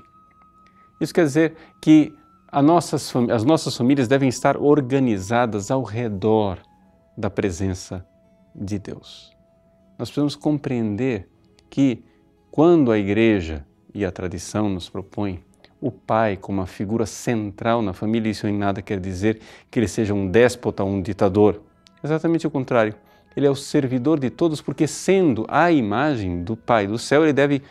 Isso 0.99 1.13
quer 1.13 1.25
dizer 1.25 1.55
que 1.81 2.13
nossas, 2.61 3.13
as 3.31 3.43
nossas 3.43 3.75
famílias 3.75 4.07
devem 4.07 4.29
estar 4.29 4.57
organizadas 4.57 5.71
ao 5.71 5.83
redor 5.83 6.59
da 7.17 7.29
presença 7.29 8.05
de 8.53 8.79
Deus. 8.79 9.35
Nós 9.97 10.09
precisamos 10.09 10.35
compreender 10.35 11.29
que 11.69 12.03
quando 12.51 12.91
a 12.91 12.97
igreja 12.97 13.65
e 13.93 14.05
a 14.05 14.11
tradição 14.11 14.69
nos 14.69 14.89
propõem 14.89 15.43
o 15.79 15.91
pai 15.91 16.37
como 16.37 16.59
uma 16.59 16.67
figura 16.67 17.05
central 17.05 17.81
na 17.81 17.93
família, 17.93 18.29
isso 18.29 18.47
em 18.47 18.57
nada 18.57 18.81
quer 18.81 18.99
dizer 18.99 19.39
que 19.69 19.79
ele 19.79 19.87
seja 19.87 20.13
um 20.13 20.29
déspota 20.29 20.83
ou 20.83 20.89
um 20.89 21.01
ditador. 21.01 21.61
Exatamente 22.03 22.47
o 22.47 22.51
contrário. 22.51 22.95
Ele 23.35 23.45
é 23.45 23.49
o 23.49 23.55
servidor 23.55 24.19
de 24.19 24.29
todos, 24.29 24.61
porque 24.61 24.87
sendo 24.87 25.45
a 25.49 25.71
imagem 25.71 26.43
do 26.43 26.55
Pai 26.55 26.87
do 26.87 26.97
céu, 26.97 27.23
ele 27.23 27.33
deve 27.33 27.61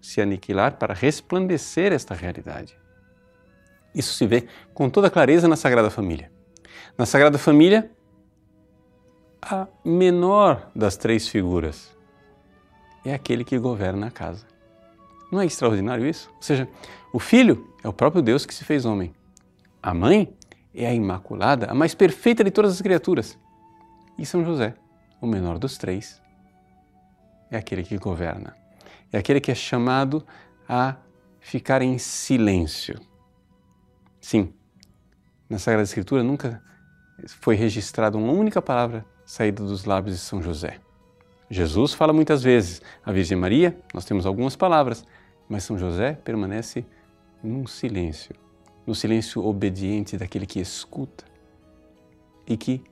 se 0.00 0.20
aniquilar 0.20 0.76
para 0.76 0.94
resplandecer 0.94 1.92
esta 1.92 2.14
realidade. 2.14 2.76
Isso 3.94 4.14
se 4.14 4.26
vê 4.26 4.46
com 4.72 4.88
toda 4.88 5.10
clareza 5.10 5.48
na 5.48 5.56
Sagrada 5.56 5.90
Família. 5.90 6.30
Na 6.96 7.06
Sagrada 7.06 7.38
Família, 7.38 7.90
a 9.42 9.66
menor 9.84 10.70
das 10.74 10.96
três 10.96 11.26
figuras 11.26 11.96
é 13.04 13.14
aquele 13.14 13.44
que 13.44 13.58
governa 13.58 14.08
a 14.08 14.10
casa. 14.10 14.46
Não 15.32 15.40
é 15.40 15.46
extraordinário 15.46 16.06
isso? 16.06 16.30
Ou 16.36 16.42
seja, 16.42 16.68
o 17.12 17.18
filho 17.18 17.72
é 17.82 17.88
o 17.88 17.92
próprio 17.92 18.22
Deus 18.22 18.44
que 18.44 18.54
se 18.54 18.64
fez 18.64 18.84
homem. 18.84 19.14
A 19.82 19.94
mãe 19.94 20.32
é 20.74 20.86
a 20.86 20.94
Imaculada, 20.94 21.66
a 21.66 21.74
mais 21.74 21.94
perfeita 21.94 22.44
de 22.44 22.50
todas 22.50 22.72
as 22.72 22.82
criaturas. 22.82 23.38
E 24.18 24.26
São 24.26 24.44
José, 24.44 24.74
o 25.20 25.26
menor 25.26 25.58
dos 25.58 25.76
três, 25.76 26.20
é 27.50 27.56
aquele 27.56 27.82
que 27.82 27.98
governa. 27.98 28.56
É 29.12 29.18
aquele 29.18 29.40
que 29.40 29.50
é 29.50 29.54
chamado 29.54 30.24
a 30.68 30.96
ficar 31.40 31.82
em 31.82 31.98
silêncio. 31.98 33.00
Sim, 34.20 34.52
na 35.48 35.58
Sagrada 35.58 35.82
Escritura 35.82 36.22
nunca 36.22 36.62
foi 37.26 37.56
registrada 37.56 38.16
uma 38.16 38.32
única 38.32 38.62
palavra 38.62 39.04
saída 39.24 39.64
dos 39.64 39.84
lábios 39.84 40.16
de 40.16 40.22
São 40.22 40.42
José. 40.42 40.78
Jesus 41.50 41.92
fala 41.92 42.12
muitas 42.12 42.42
vezes, 42.42 42.80
a 43.04 43.10
Virgem 43.10 43.36
Maria, 43.36 43.76
nós 43.92 44.04
temos 44.04 44.24
algumas 44.24 44.54
palavras, 44.54 45.04
mas 45.48 45.64
São 45.64 45.76
José 45.76 46.12
permanece 46.12 46.86
num 47.42 47.66
silêncio, 47.66 48.34
no 48.86 48.94
silêncio 48.94 49.44
obediente 49.44 50.16
daquele 50.16 50.46
que 50.46 50.60
escuta 50.60 51.24
e 52.46 52.56
que 52.56 52.84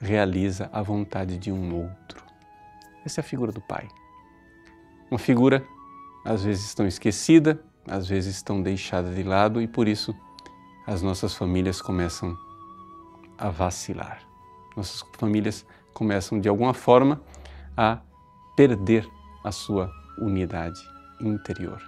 realiza 0.00 0.68
a 0.72 0.82
vontade 0.82 1.36
de 1.38 1.50
um 1.50 1.74
outro. 1.74 2.22
Essa 3.04 3.20
é 3.20 3.22
a 3.22 3.24
figura 3.24 3.52
do 3.52 3.60
Pai. 3.60 3.88
Uma 5.10 5.18
figura, 5.18 5.64
às 6.24 6.44
vezes, 6.44 6.74
tão 6.74 6.86
esquecida, 6.86 7.60
às 7.86 8.06
vezes, 8.06 8.42
tão 8.42 8.62
deixada 8.62 9.12
de 9.14 9.22
lado 9.22 9.60
e 9.60 9.66
por 9.66 9.88
isso 9.88 10.14
as 10.86 11.02
nossas 11.02 11.34
famílias 11.34 11.80
começam 11.80 12.36
a 13.36 13.50
vacilar. 13.50 14.20
Nossas 14.76 15.04
famílias 15.18 15.64
começam, 15.92 16.40
de 16.40 16.48
alguma 16.48 16.74
forma, 16.74 17.20
a 17.76 17.98
perder 18.56 19.08
a 19.44 19.52
sua 19.52 19.90
unidade 20.20 20.80
interior. 21.20 21.80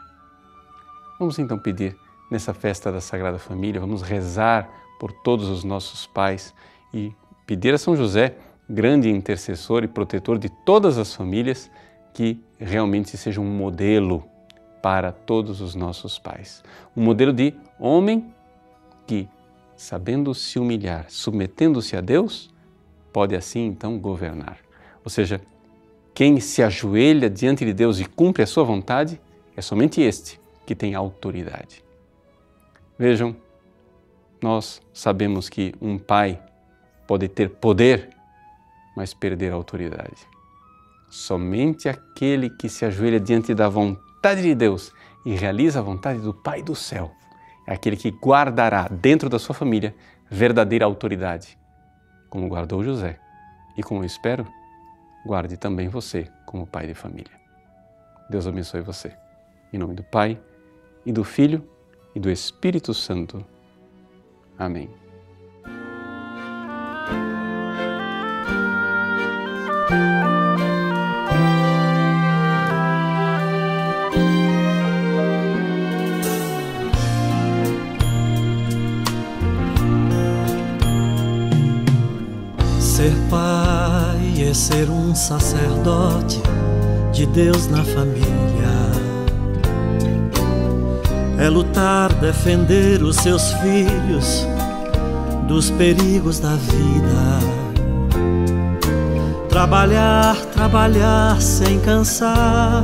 Vamos 1.18 1.38
então 1.38 1.58
pedir 1.58 1.96
nessa 2.30 2.54
festa 2.54 2.90
da 2.90 3.00
Sagrada 3.00 3.38
Família, 3.38 3.80
vamos 3.80 4.02
rezar 4.02 4.68
por 4.98 5.12
todos 5.12 5.48
os 5.48 5.64
nossos 5.64 6.06
pais 6.06 6.54
e 6.94 7.12
pedir 7.50 7.74
a 7.74 7.78
São 7.78 7.96
José, 7.96 8.36
grande 8.68 9.10
intercessor 9.10 9.82
e 9.82 9.88
protetor 9.88 10.38
de 10.38 10.48
todas 10.48 10.98
as 10.98 11.12
famílias, 11.12 11.68
que 12.14 12.40
realmente 12.60 13.16
seja 13.16 13.40
um 13.40 13.44
modelo 13.44 14.22
para 14.80 15.10
todos 15.10 15.60
os 15.60 15.74
nossos 15.74 16.16
pais. 16.16 16.62
Um 16.96 17.02
modelo 17.02 17.32
de 17.32 17.52
homem 17.76 18.32
que, 19.04 19.28
sabendo 19.74 20.32
se 20.32 20.60
humilhar, 20.60 21.06
submetendo-se 21.08 21.96
a 21.96 22.00
Deus, 22.00 22.54
pode 23.12 23.34
assim 23.34 23.66
então 23.66 23.98
governar. 23.98 24.58
Ou 25.04 25.10
seja, 25.10 25.40
quem 26.14 26.38
se 26.38 26.62
ajoelha 26.62 27.28
diante 27.28 27.64
de 27.64 27.72
Deus 27.72 27.98
e 27.98 28.04
cumpre 28.04 28.44
a 28.44 28.46
sua 28.46 28.62
vontade 28.62 29.20
é 29.56 29.60
somente 29.60 30.00
este 30.00 30.40
que 30.64 30.76
tem 30.76 30.94
autoridade. 30.94 31.82
Vejam, 32.96 33.34
nós 34.40 34.80
sabemos 34.92 35.48
que 35.48 35.74
um 35.82 35.98
pai 35.98 36.40
pode 37.10 37.26
ter 37.26 37.50
poder, 37.50 38.08
mas 38.96 39.12
perder 39.12 39.50
a 39.50 39.56
autoridade. 39.56 40.28
Somente 41.10 41.88
aquele 41.88 42.48
que 42.48 42.68
se 42.68 42.84
ajoelha 42.84 43.18
diante 43.18 43.52
da 43.52 43.68
vontade 43.68 44.42
de 44.42 44.54
Deus 44.54 44.92
e 45.26 45.34
realiza 45.34 45.80
a 45.80 45.82
vontade 45.82 46.20
do 46.20 46.32
Pai 46.32 46.62
do 46.62 46.76
céu 46.76 47.10
é 47.66 47.74
aquele 47.74 47.96
que 47.96 48.10
guardará 48.10 48.86
dentro 48.86 49.28
da 49.28 49.40
sua 49.40 49.56
família 49.56 49.92
verdadeira 50.30 50.84
autoridade, 50.84 51.58
como 52.28 52.46
guardou 52.46 52.84
José 52.84 53.18
e 53.76 53.82
como 53.82 54.02
eu 54.02 54.06
espero, 54.06 54.46
guarde 55.26 55.56
também 55.56 55.88
você 55.88 56.30
como 56.46 56.64
pai 56.64 56.86
de 56.86 56.94
família. 56.94 57.32
Deus 58.30 58.46
abençoe 58.46 58.82
você. 58.82 59.12
Em 59.72 59.78
nome 59.78 59.94
do 59.94 60.04
Pai, 60.04 60.40
e 61.04 61.10
do 61.10 61.24
Filho, 61.24 61.68
e 62.14 62.20
do 62.20 62.30
Espírito 62.30 62.94
Santo. 62.94 63.44
Amém. 64.56 64.99
Ser 83.00 83.12
pai 83.30 84.48
é 84.48 84.52
ser 84.52 84.90
um 84.90 85.14
sacerdote 85.14 86.40
de 87.12 87.24
Deus 87.24 87.66
na 87.66 87.82
família. 87.82 88.30
É 91.38 91.48
lutar, 91.48 92.12
defender 92.20 93.02
os 93.02 93.16
seus 93.16 93.52
filhos 93.54 94.46
dos 95.48 95.70
perigos 95.70 96.38
da 96.38 96.54
vida. 96.56 97.69
Trabalhar, 99.60 100.36
trabalhar 100.54 101.38
sem 101.38 101.78
cansar. 101.80 102.82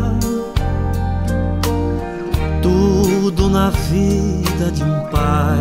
Tudo 2.60 3.48
na 3.48 3.70
vida 3.70 4.70
de 4.70 4.84
um 4.84 5.00
pai 5.10 5.56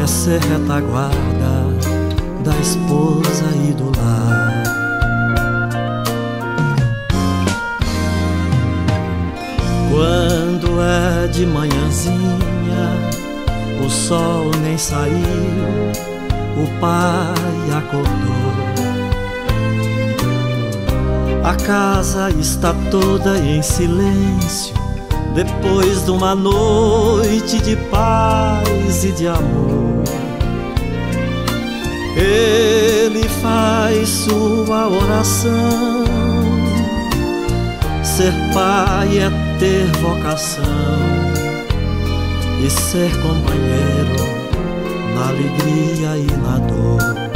é 0.00 0.06
ser 0.06 0.40
retaguarda 0.42 1.66
da 2.44 2.56
esposa 2.60 3.44
e 3.68 3.72
do 3.72 3.86
lar. 3.98 4.62
Quando 9.90 10.80
é 10.80 11.26
de 11.26 11.44
manhãzinha, 11.46 12.14
o 13.84 13.90
sol 13.90 14.52
nem 14.62 14.78
saiu, 14.78 15.16
o 16.56 16.80
pai 16.80 17.76
acordou. 17.76 18.59
A 21.42 21.54
casa 21.54 22.30
está 22.38 22.74
toda 22.90 23.38
em 23.38 23.62
silêncio, 23.62 24.74
depois 25.34 26.04
de 26.04 26.10
uma 26.10 26.34
noite 26.34 27.58
de 27.62 27.76
paz 27.90 29.04
e 29.04 29.12
de 29.12 29.26
amor. 29.26 30.04
Ele 32.14 33.26
faz 33.42 34.08
sua 34.08 34.88
oração. 34.88 36.04
Ser 38.04 38.32
pai 38.52 39.18
é 39.18 39.30
ter 39.58 39.86
vocação 39.98 40.62
e 42.62 42.68
ser 42.68 43.10
companheiro 43.22 44.40
na 45.14 45.28
alegria 45.28 46.18
e 46.18 46.26
na 46.42 46.58
dor. 46.58 47.29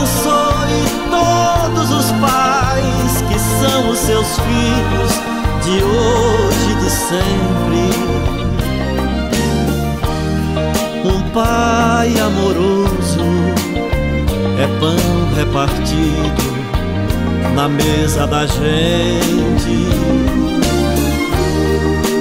Abençoe 0.00 0.82
todos 1.10 1.90
os 1.90 2.12
pais 2.12 3.22
que 3.28 3.38
são 3.38 3.90
os 3.90 3.98
seus 3.98 4.38
filhos 4.38 5.12
de 5.64 5.84
hoje 5.84 6.70
e 6.70 6.74
de 6.76 6.90
sempre 6.90 7.90
um 11.04 11.20
pai 11.32 12.18
amoroso 12.18 13.20
é 14.58 14.66
pão 14.78 15.34
repartido 15.36 16.50
na 17.54 17.68
mesa 17.68 18.26
da 18.26 18.46
gente. 18.46 19.86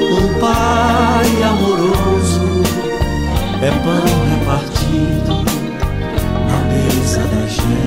Um 0.02 0.40
pai 0.40 1.44
amoroso 1.44 2.64
é 3.62 3.72
pão 3.84 4.04
repartido 4.32 5.39
na 7.00 7.00
mesa 7.00 7.22
da 7.22 7.48
gente. 7.48 7.80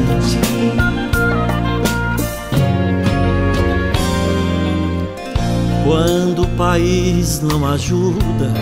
Quando 5.84 6.42
o 6.42 6.48
país 6.56 7.40
não 7.40 7.66
ajuda, 7.66 8.52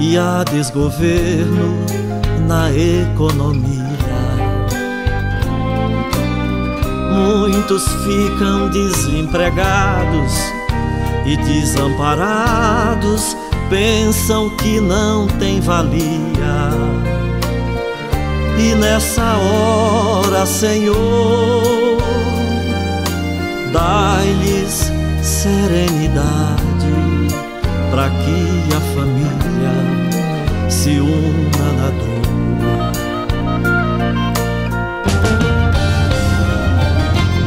e 0.00 0.16
há 0.16 0.44
desgoverno 0.44 1.84
na 2.46 2.70
economia. 2.72 3.98
Muitos 7.12 7.84
ficam 8.04 8.70
desempregados 8.70 10.32
e 11.26 11.36
desamparados, 11.36 13.36
pensam 13.68 14.48
que 14.56 14.80
não 14.80 15.26
tem 15.26 15.60
valia. 15.60 17.17
E 18.58 18.74
nessa 18.74 19.36
hora, 19.36 20.44
Senhor, 20.44 22.02
dai-lhes 23.72 24.90
serenidade 25.22 26.58
para 27.92 28.10
que 28.10 28.68
a 28.76 28.80
família 28.96 30.68
se 30.68 30.98
una 30.98 31.72
na 31.78 31.90
dor. 31.90 32.18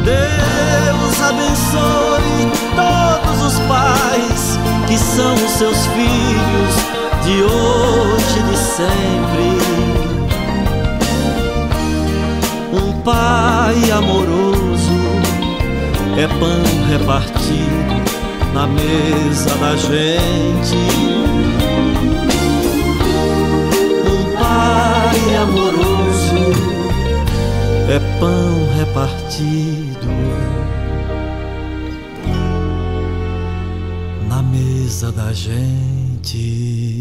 Deus 0.02 1.22
abençoe 1.22 2.50
todos 2.74 3.52
os 3.52 3.58
pais 3.68 4.58
que 4.88 4.96
são 4.96 5.34
os 5.34 5.50
seus 5.50 5.86
filhos 5.88 6.74
de 7.22 7.42
hoje 7.42 8.38
e 8.38 8.42
de 8.50 8.56
sempre. 8.56 10.01
Pai 13.04 13.90
amoroso 13.90 14.92
é 16.16 16.26
pão 16.28 16.62
repartido 16.88 18.02
na 18.54 18.66
mesa 18.66 19.54
da 19.56 19.76
gente. 19.76 20.76
Um 24.06 24.36
pai 24.38 25.36
amoroso 25.36 26.42
é 27.88 27.98
pão 28.20 28.68
repartido 28.78 30.08
na 34.28 34.42
mesa 34.42 35.10
da 35.10 35.32
gente. 35.32 36.91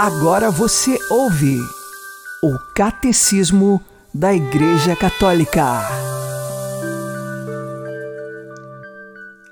Agora 0.00 0.48
você 0.48 0.96
ouve 1.10 1.58
o 2.40 2.56
Catecismo 2.72 3.80
da 4.14 4.32
Igreja 4.32 4.94
Católica. 4.94 5.80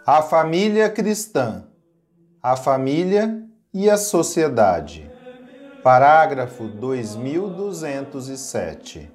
A 0.07 0.23
família 0.23 0.89
cristã, 0.89 1.65
a 2.41 2.55
família 2.55 3.43
e 3.75 3.91
a 3.91 3.97
sociedade. 3.97 5.11
Parágrafo 5.83 6.69
2207. 6.69 9.11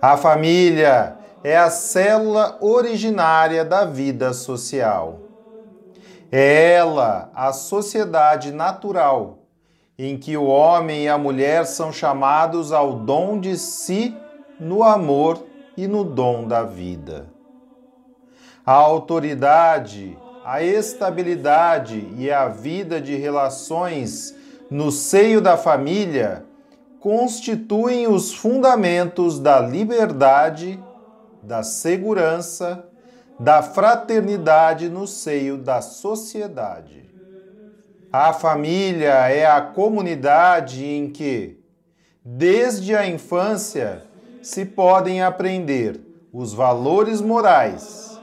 A 0.00 0.16
família 0.16 1.18
é 1.44 1.58
a 1.58 1.68
célula 1.68 2.56
originária 2.62 3.62
da 3.62 3.84
vida 3.84 4.32
social. 4.32 5.18
É 6.30 6.76
ela 6.76 7.30
a 7.34 7.52
sociedade 7.52 8.52
natural 8.52 9.41
em 9.98 10.16
que 10.16 10.36
o 10.36 10.44
homem 10.44 11.04
e 11.04 11.08
a 11.08 11.18
mulher 11.18 11.66
são 11.66 11.92
chamados 11.92 12.72
ao 12.72 12.94
dom 12.94 13.38
de 13.38 13.56
si 13.56 14.16
no 14.58 14.82
amor 14.82 15.44
e 15.76 15.86
no 15.86 16.04
dom 16.04 16.46
da 16.46 16.62
vida. 16.62 17.26
A 18.64 18.72
autoridade, 18.72 20.16
a 20.44 20.62
estabilidade 20.62 22.08
e 22.16 22.30
a 22.30 22.48
vida 22.48 23.00
de 23.00 23.16
relações 23.16 24.34
no 24.70 24.90
seio 24.90 25.40
da 25.40 25.56
família 25.56 26.44
constituem 27.00 28.06
os 28.06 28.32
fundamentos 28.32 29.40
da 29.40 29.60
liberdade, 29.60 30.82
da 31.42 31.64
segurança, 31.64 32.86
da 33.38 33.60
fraternidade 33.60 34.88
no 34.88 35.06
seio 35.06 35.58
da 35.58 35.80
sociedade. 35.80 37.01
A 38.12 38.34
família 38.34 39.30
é 39.30 39.46
a 39.46 39.62
comunidade 39.62 40.84
em 40.84 41.08
que, 41.08 41.58
desde 42.22 42.94
a 42.94 43.06
infância, 43.06 44.02
se 44.42 44.66
podem 44.66 45.22
aprender 45.22 45.98
os 46.30 46.52
valores 46.52 47.22
morais, 47.22 48.20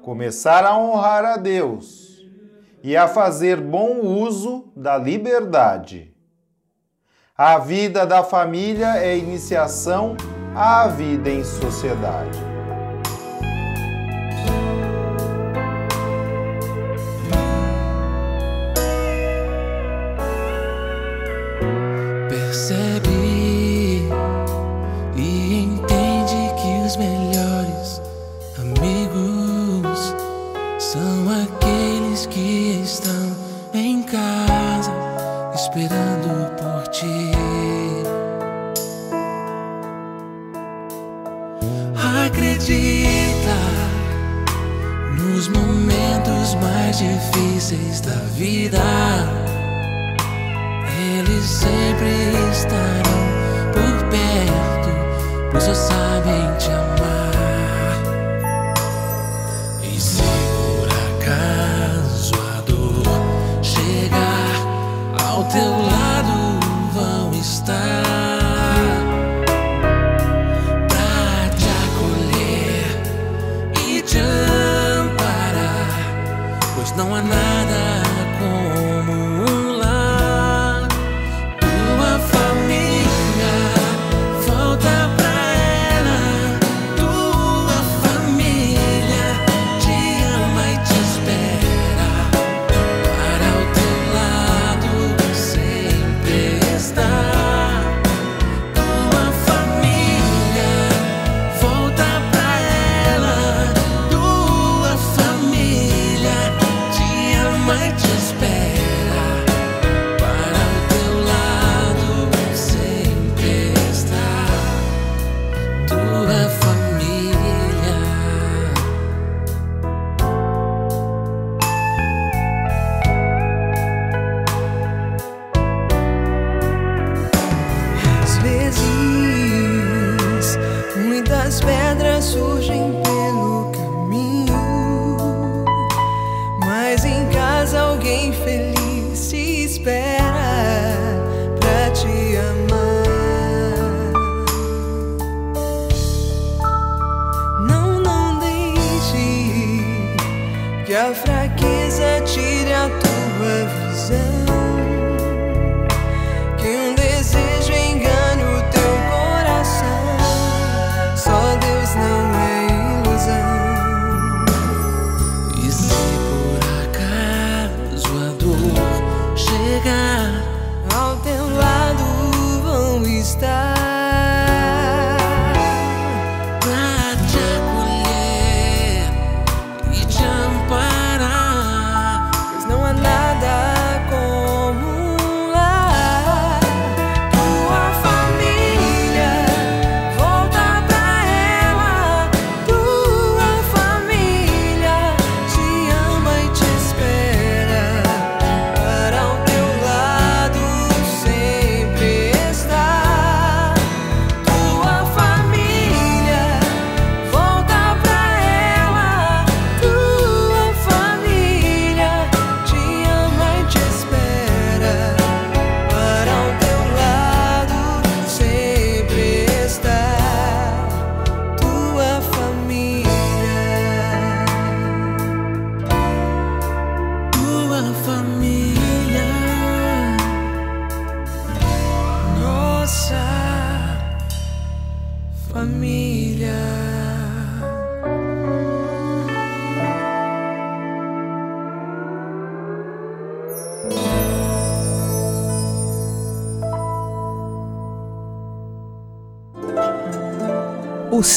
começar 0.00 0.64
a 0.64 0.78
honrar 0.78 1.24
a 1.24 1.36
Deus 1.36 2.24
e 2.84 2.96
a 2.96 3.08
fazer 3.08 3.60
bom 3.60 3.98
uso 3.98 4.70
da 4.76 4.96
liberdade. 4.96 6.14
A 7.36 7.58
vida 7.58 8.06
da 8.06 8.22
família 8.22 8.96
é 8.96 9.18
iniciação 9.18 10.16
à 10.54 10.86
vida 10.86 11.28
em 11.28 11.42
sociedade. 11.42 12.49
Difíceis 47.00 48.02
da 48.02 48.16
vida, 48.36 48.78
eles 51.18 51.44
sempre 51.44 52.10
estarão 52.52 53.20
por 53.72 54.08
perto, 54.10 55.50
pois 55.50 55.64
só 55.64 55.74
sabem 55.74 56.56
te 56.58 56.70
amar. 56.70 56.99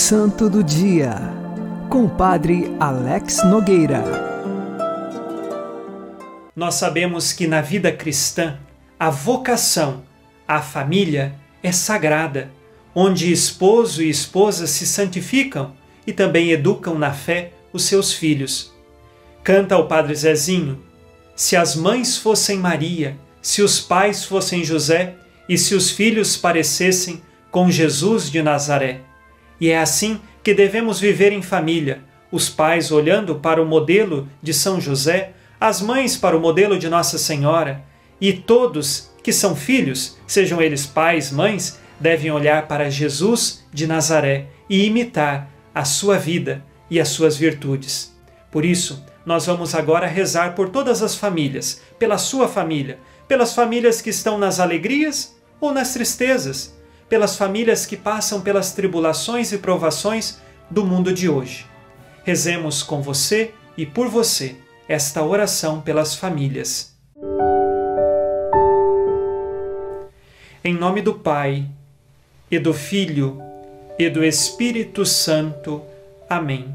Santo 0.06 0.50
do 0.50 0.62
Dia, 0.62 1.16
com 1.90 2.04
o 2.04 2.10
Padre 2.10 2.76
Alex 2.78 3.42
Nogueira. 3.46 4.04
Nós 6.54 6.76
sabemos 6.76 7.32
que 7.32 7.48
na 7.48 7.62
vida 7.62 7.90
cristã, 7.90 8.60
a 9.00 9.10
vocação 9.10 10.04
à 10.46 10.62
família 10.62 11.34
é 11.64 11.72
sagrada, 11.72 12.52
onde 12.94 13.32
esposo 13.32 14.04
e 14.04 14.10
esposa 14.10 14.68
se 14.68 14.86
santificam 14.86 15.74
e 16.06 16.12
também 16.12 16.52
educam 16.52 17.00
na 17.00 17.14
fé 17.14 17.54
os 17.72 17.86
seus 17.86 18.12
filhos. 18.12 18.74
Canta 19.42 19.78
o 19.78 19.88
Padre 19.88 20.14
Zezinho: 20.16 20.84
Se 21.34 21.56
as 21.56 21.78
mães 21.78 22.18
fossem 22.18 22.58
Maria, 22.58 23.16
se 23.42 23.62
os 23.62 23.80
pais 23.80 24.26
fossem 24.26 24.66
José 24.66 25.16
e 25.48 25.58
se 25.58 25.74
os 25.74 25.90
filhos 25.92 26.36
parecessem 26.36 27.24
com 27.50 27.72
Jesus 27.72 28.30
de 28.30 28.44
Nazaré. 28.44 29.13
E 29.60 29.70
é 29.70 29.80
assim 29.80 30.20
que 30.44 30.54
devemos 30.54 31.00
viver 31.00 31.32
em 31.32 31.42
família, 31.42 32.04
os 32.32 32.50
pais 32.50 32.92
olhando 32.92 33.36
para 33.36 33.62
o 33.62 33.66
modelo 33.66 34.28
de 34.42 34.54
São 34.54 34.82
José, 34.82 35.34
as 35.60 35.82
mães 35.82 36.18
para 36.18 36.36
o 36.36 36.40
modelo 36.40 36.78
de 36.78 36.90
Nossa 36.90 37.18
Senhora, 37.18 37.84
e 38.20 38.34
todos 38.34 39.12
que 39.24 39.32
são 39.32 39.56
filhos, 39.56 40.18
sejam 40.28 40.62
eles 40.62 40.86
pais, 40.86 41.32
mães, 41.32 41.80
devem 42.00 42.32
olhar 42.32 42.68
para 42.68 42.90
Jesus 42.90 43.64
de 43.72 43.88
Nazaré 43.88 44.48
e 44.70 44.86
imitar 44.86 45.50
a 45.74 45.86
sua 45.86 46.18
vida 46.18 46.64
e 46.90 47.00
as 47.00 47.08
suas 47.08 47.38
virtudes. 47.38 48.14
Por 48.52 48.66
isso, 48.66 49.04
nós 49.26 49.46
vamos 49.46 49.74
agora 49.74 50.06
rezar 50.06 50.54
por 50.54 50.70
todas 50.70 51.02
as 51.02 51.16
famílias, 51.16 51.82
pela 51.98 52.18
sua 52.18 52.48
família, 52.48 53.00
pelas 53.28 53.54
famílias 53.54 54.02
que 54.02 54.10
estão 54.10 54.38
nas 54.38 54.60
alegrias 54.60 55.36
ou 55.62 55.74
nas 55.74 55.94
tristezas, 55.94 56.78
pelas 57.14 57.36
famílias 57.36 57.86
que 57.86 57.96
passam 57.96 58.42
pelas 58.42 58.72
tribulações 58.72 59.52
e 59.52 59.60
provações 59.60 60.42
do 60.68 60.84
mundo 60.84 61.14
de 61.14 61.30
hoje. 61.30 61.68
Rezemos 62.24 62.82
com 62.82 63.04
você 63.04 63.52
e 63.78 63.86
por 63.86 64.08
você 64.08 64.56
esta 64.90 65.24
oração 65.24 65.80
pelas 65.80 66.16
famílias. 66.16 66.98
Em 70.64 70.74
nome 70.74 71.04
do 71.04 71.14
Pai, 71.14 71.70
e 72.50 72.58
do 72.58 72.74
Filho, 72.74 73.40
e 74.00 74.10
do 74.10 74.26
Espírito 74.26 75.06
Santo. 75.06 75.84
Amém. 76.28 76.74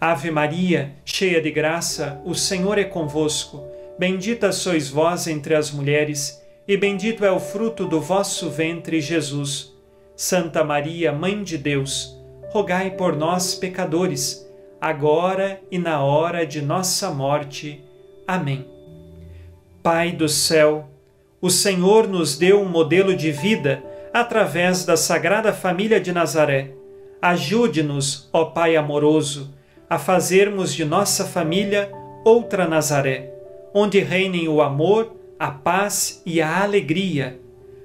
Ave 0.00 0.30
Maria, 0.30 0.92
cheia 1.04 1.42
de 1.42 1.50
graça, 1.50 2.20
o 2.24 2.32
Senhor 2.32 2.78
é 2.78 2.84
convosco. 2.84 3.64
Bendita 3.98 4.52
sois 4.52 4.88
vós 4.88 5.26
entre 5.26 5.56
as 5.56 5.72
mulheres 5.72 6.40
e 6.68 6.76
bendito 6.76 7.24
é 7.24 7.32
o 7.32 7.40
fruto 7.40 7.86
do 7.86 7.98
vosso 7.98 8.50
ventre, 8.50 9.00
Jesus. 9.00 9.74
Santa 10.14 10.62
Maria, 10.62 11.10
Mãe 11.10 11.42
de 11.42 11.56
Deus, 11.56 12.14
rogai 12.50 12.90
por 12.90 13.16
nós, 13.16 13.54
pecadores, 13.54 14.46
agora 14.78 15.62
e 15.70 15.78
na 15.78 16.02
hora 16.04 16.46
de 16.46 16.60
nossa 16.60 17.10
morte. 17.10 17.82
Amém. 18.26 18.66
Pai 19.82 20.12
do 20.12 20.28
céu, 20.28 20.90
o 21.40 21.48
Senhor 21.48 22.06
nos 22.06 22.36
deu 22.36 22.60
um 22.60 22.68
modelo 22.68 23.16
de 23.16 23.32
vida 23.32 23.82
através 24.12 24.84
da 24.84 24.96
Sagrada 24.96 25.54
Família 25.54 25.98
de 25.98 26.12
Nazaré. 26.12 26.72
Ajude-nos, 27.22 28.28
ó 28.30 28.44
Pai 28.44 28.76
amoroso, 28.76 29.54
a 29.88 29.98
fazermos 29.98 30.74
de 30.74 30.84
nossa 30.84 31.24
família 31.24 31.90
outra 32.24 32.68
Nazaré, 32.68 33.32
onde 33.72 34.00
reinem 34.00 34.48
o 34.48 34.60
amor, 34.60 35.17
a 35.38 35.50
paz 35.50 36.20
e 36.26 36.40
a 36.40 36.62
alegria. 36.62 37.40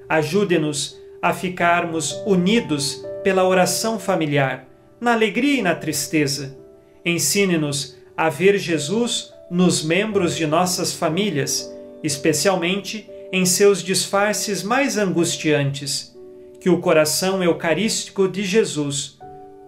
Ajude-nos 0.09 0.99
a 1.21 1.33
ficarmos 1.33 2.11
unidos 2.25 3.05
pela 3.23 3.47
oração 3.47 3.99
familiar, 3.99 4.67
na 4.99 5.13
alegria 5.13 5.59
e 5.59 5.61
na 5.61 5.75
tristeza. 5.75 6.57
Ensine-nos 7.05 7.95
a 8.17 8.29
ver 8.29 8.57
Jesus 8.57 9.31
nos 9.49 9.83
membros 9.83 10.35
de 10.35 10.45
nossas 10.45 10.93
famílias, 10.93 11.71
especialmente 12.03 13.09
em 13.31 13.45
seus 13.45 13.83
disfarces 13.83 14.63
mais 14.63 14.97
angustiantes. 14.97 16.13
Que 16.59 16.69
o 16.69 16.79
coração 16.79 17.43
eucarístico 17.43 18.27
de 18.27 18.43
Jesus 18.43 19.17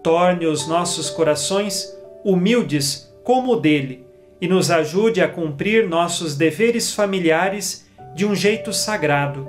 torne 0.02 0.46
os 0.46 0.66
nossos 0.66 1.10
corações 1.10 1.94
humildes 2.24 3.12
como 3.22 3.52
o 3.52 3.56
dele 3.56 4.05
e 4.40 4.46
nos 4.46 4.70
ajude 4.70 5.20
a 5.20 5.28
cumprir 5.28 5.88
nossos 5.88 6.36
deveres 6.36 6.92
familiares 6.92 7.88
de 8.14 8.26
um 8.26 8.34
jeito 8.34 8.72
sagrado, 8.72 9.48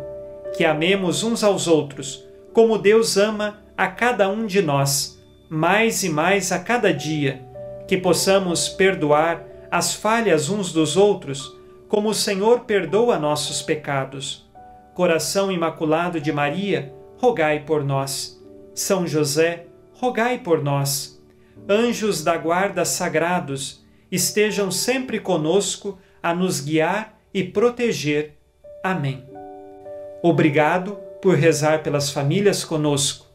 que 0.55 0.65
amemos 0.65 1.23
uns 1.23 1.43
aos 1.43 1.67
outros, 1.67 2.25
como 2.53 2.77
Deus 2.77 3.17
ama 3.17 3.59
a 3.77 3.87
cada 3.87 4.29
um 4.29 4.45
de 4.45 4.61
nós, 4.61 5.21
mais 5.49 6.03
e 6.03 6.09
mais 6.09 6.51
a 6.51 6.59
cada 6.59 6.93
dia, 6.93 7.45
que 7.87 7.97
possamos 7.97 8.67
perdoar 8.67 9.45
as 9.71 9.93
falhas 9.93 10.49
uns 10.49 10.71
dos 10.71 10.97
outros, 10.97 11.55
como 11.87 12.09
o 12.09 12.13
Senhor 12.13 12.61
perdoa 12.61 13.17
nossos 13.17 13.61
pecados. 13.61 14.49
Coração 14.93 15.51
Imaculado 15.51 16.19
de 16.19 16.31
Maria, 16.31 16.93
rogai 17.17 17.59
por 17.59 17.83
nós. 17.83 18.43
São 18.73 19.05
José, 19.05 19.67
rogai 19.93 20.39
por 20.39 20.63
nós. 20.63 21.23
Anjos 21.69 22.23
da 22.23 22.37
guarda 22.37 22.83
sagrados, 22.83 23.85
estejam 24.11 24.71
sempre 24.71 25.19
conosco 25.19 25.97
a 26.21 26.33
nos 26.33 26.59
guiar 26.59 27.19
e 27.33 27.43
proteger. 27.43 28.33
Amém. 28.83 29.23
Obrigado 30.21 30.97
por 31.21 31.35
rezar 31.35 31.83
pelas 31.83 32.09
famílias 32.09 32.63
conosco. 32.63 33.25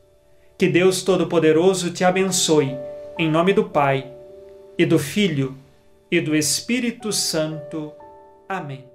Que 0.58 0.68
Deus 0.68 1.02
Todo-Poderoso 1.02 1.90
te 1.90 2.04
abençoe, 2.04 2.76
em 3.18 3.30
nome 3.30 3.52
do 3.52 3.64
Pai, 3.64 4.12
e 4.78 4.86
do 4.86 4.98
Filho, 4.98 5.56
e 6.10 6.20
do 6.20 6.36
Espírito 6.36 7.12
Santo. 7.12 7.92
Amém. 8.48 8.91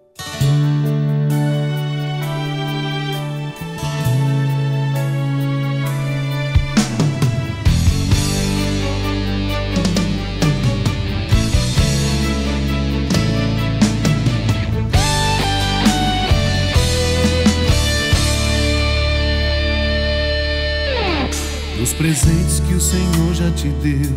Presentes 22.07 22.61
que 22.61 22.73
o 22.73 22.79
Senhor 22.79 23.33
já 23.33 23.51
te 23.51 23.67
deu, 23.67 24.15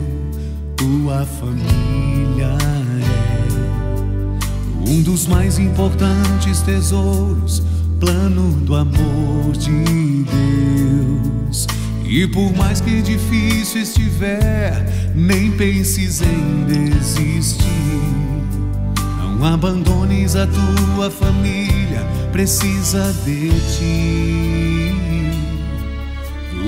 tua 0.77 1.27
família 1.27 2.57
é 2.95 4.89
um 4.89 5.03
dos 5.03 5.27
mais 5.27 5.59
importantes 5.59 6.61
tesouros, 6.63 7.65
plano 7.99 8.53
do 8.61 8.77
amor 8.77 9.57
de 9.59 10.23
Deus. 10.23 11.67
E 12.05 12.29
por 12.29 12.57
mais 12.57 12.81
que 12.81 13.03
difícil 13.03 13.83
estiver, 13.83 15.13
nem 15.13 15.51
penses 15.51 16.23
em 16.23 16.67
desistir. 16.67 17.67
Não 19.37 19.45
abandones 19.45 20.37
a 20.37 20.47
tua 20.47 21.11
família, 21.11 22.07
precisa 22.31 23.13
de 23.25 23.49
ti. 23.49 24.60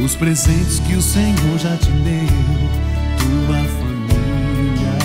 Os 0.04 0.16
presentes 0.16 0.80
que 0.80 0.96
o 0.96 1.02
Senhor 1.02 1.58
já 1.58 1.76
te 1.76 1.90
deu, 1.90 2.26
tua 3.18 3.62
família 3.78 4.98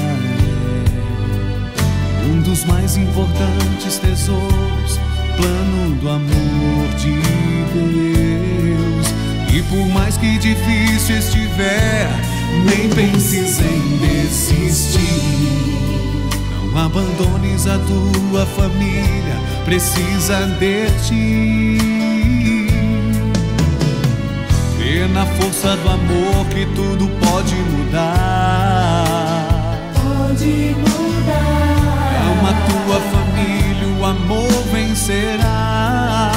é 2.24 2.26
um 2.34 2.42
dos 2.42 2.66
mais 2.66 2.98
importantes 2.98 4.00
tesouros, 4.00 5.00
plano 5.36 5.96
do 5.98 6.10
amor 6.10 6.96
de 6.98 7.14
Deus. 7.74 9.08
E 9.54 9.62
por 9.70 9.88
mais 9.94 10.18
que 10.18 10.40
difícil 10.40 11.18
estiver, 11.18 12.10
nem 12.66 12.90
penses 12.90 13.60
em 13.60 13.98
desistir. 13.98 15.00
Não 16.72 16.86
abandones 16.86 17.68
a 17.68 17.78
tua 17.78 18.48
família, 18.48 19.38
precisa 19.64 20.48
de 20.60 20.88
ti. 21.08 21.77
Na 25.18 25.26
força 25.26 25.76
do 25.78 25.90
amor 25.90 26.46
que 26.52 26.64
tudo 26.76 27.10
pode 27.26 27.56
mudar. 27.56 29.48
Pode 29.96 30.76
mudar. 30.78 32.22
Ama 32.32 32.54
tua 32.68 33.00
família, 33.14 33.88
o 34.00 34.06
amor 34.06 34.52
vencerá. 34.72 36.32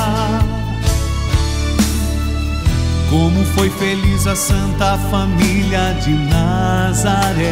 Como 3.10 3.44
foi 3.54 3.68
feliz 3.68 4.26
a 4.26 4.34
santa 4.34 4.96
família 5.10 5.94
de 6.02 6.12
Nazaré. 6.12 7.42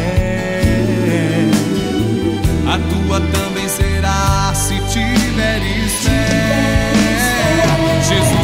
A 2.65 2.79
tua 2.89 3.21
também 3.21 3.69
será 3.69 4.51
se 4.55 4.79
tiveres 4.91 5.93
fé. 6.01 6.89
Jesus, 8.07 8.38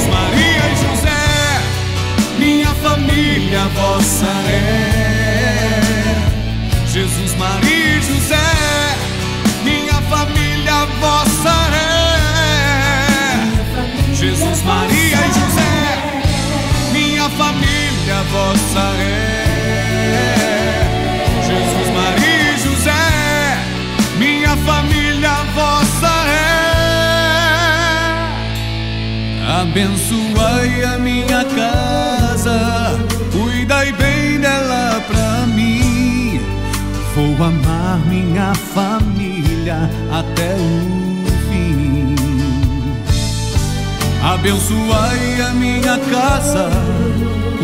família 3.15 3.63
vossa 3.69 4.27
é. 4.49 4.91
Jesus, 6.85 7.33
Maria 7.35 7.97
e 7.97 8.01
José, 8.01 8.35
minha 9.63 10.01
família 10.09 10.85
vossa 10.99 11.55
é. 11.73 12.25
Jesus, 14.13 14.61
Maria 14.63 15.15
e 15.15 15.31
José, 15.39 15.97
minha 16.91 17.29
família 17.29 18.21
vossa 18.31 18.83
é. 18.99 19.05
Jesus, 21.47 21.87
Maria 21.93 22.51
e 22.51 22.57
José, 22.59 23.07
minha 24.17 24.57
família 24.57 25.35
vossa 25.55 26.13
é. 26.27 26.55
Abençoai 29.61 30.83
a 30.83 30.97
minha 30.97 31.45
casa 31.45 32.34
casa, 32.45 32.97
cuidai 33.31 33.91
bem 33.93 34.39
dela 34.39 35.01
pra 35.07 35.47
mim. 35.47 36.39
Vou 37.15 37.33
amar 37.43 37.99
minha 38.07 38.53
família 38.53 39.89
até 40.11 40.53
o 40.53 41.25
fim. 41.49 42.15
Abençoai 44.23 45.41
a 45.41 45.49
minha 45.53 45.97
casa, 46.11 46.69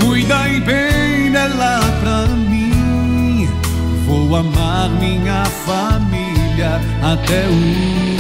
cuidai 0.04 0.60
bem 0.62 1.32
dela 1.32 1.80
pra 2.02 2.28
mim. 2.36 3.48
Vou 4.06 4.36
amar 4.36 4.89
minha 4.89 5.46
família 5.65 6.82
até 7.04 7.46
o 7.48 7.52
fim. 7.52 8.11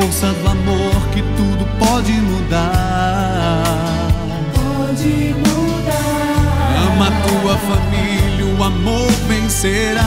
Força 0.00 0.32
do 0.32 0.48
amor 0.48 1.08
que 1.12 1.20
tudo 1.36 1.66
pode 1.78 2.12
mudar. 2.12 3.62
Pode 4.54 5.34
mudar. 5.34 6.86
Ama 6.86 7.08
a 7.08 7.10
tua 7.28 7.58
família, 7.58 8.46
o 8.46 8.64
amor 8.64 9.12
vencerá. 9.28 10.00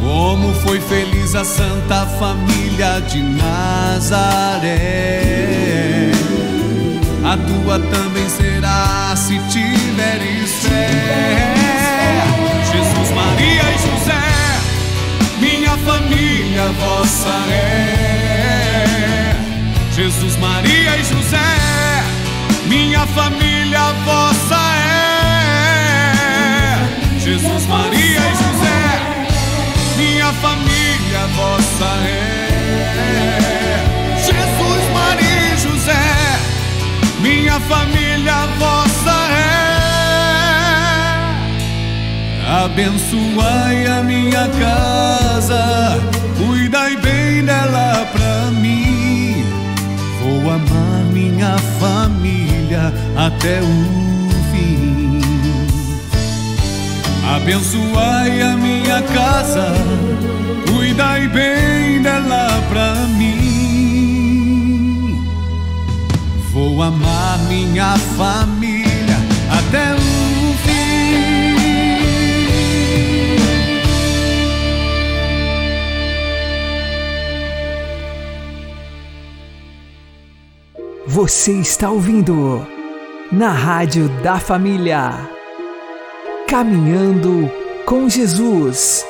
Como 0.00 0.52
foi 0.56 0.80
feliz 0.80 1.34
a 1.34 1.44
santa 1.44 2.06
família 2.18 3.00
de 3.08 3.22
Nazaré. 3.22 4.72
A 7.24 7.36
tua 7.38 7.78
também 7.78 8.28
será 8.28 9.14
se 9.16 9.38
tiveres 9.48 10.50
fé. 10.64 11.54
Jesus, 12.70 13.10
Maria 13.14 13.62
e 13.62 13.78
José 13.78 14.21
família 15.84 16.68
vossa 16.78 17.34
é. 17.50 19.34
Jesus, 19.94 20.36
Maria 20.36 20.96
e 20.96 21.04
José, 21.04 21.38
minha 22.66 23.06
família 23.08 23.92
vossa 24.04 24.60
é. 24.76 24.98
Jesus, 27.18 27.66
Maria 27.66 28.20
e 28.20 28.34
José, 28.42 28.82
minha 29.96 30.32
família 30.34 31.26
vossa 31.36 31.90
é. 32.06 32.18
Jesus, 34.16 34.84
Maria 34.94 35.54
e 35.54 35.56
José, 35.58 36.06
minha 37.20 37.60
família 37.60 38.46
vossa 38.58 39.01
Abençoai 42.52 43.86
a 43.86 44.02
minha 44.02 44.46
casa, 44.46 45.98
cuidai 46.36 46.94
bem 46.98 47.42
dela 47.46 48.06
pra 48.12 48.50
mim. 48.50 49.42
Vou 50.20 50.50
amar 50.50 51.02
minha 51.10 51.56
família 51.80 52.92
até 53.16 53.62
o 53.62 53.88
fim. 54.52 55.22
Abençoai 57.34 58.42
a 58.42 58.54
minha 58.54 59.00
casa, 59.00 59.72
cuidai 60.70 61.26
bem 61.28 62.02
dela 62.02 62.62
pra 62.68 62.94
mim. 63.16 63.32
Vou 66.52 66.82
amar 66.82 67.38
minha 67.48 67.96
família 68.18 69.16
até 69.50 69.94
o 69.94 70.01
Você 81.12 81.52
está 81.52 81.90
ouvindo 81.90 82.66
na 83.30 83.50
Rádio 83.50 84.08
da 84.22 84.40
Família. 84.40 85.10
Caminhando 86.48 87.50
com 87.84 88.08
Jesus. 88.08 89.04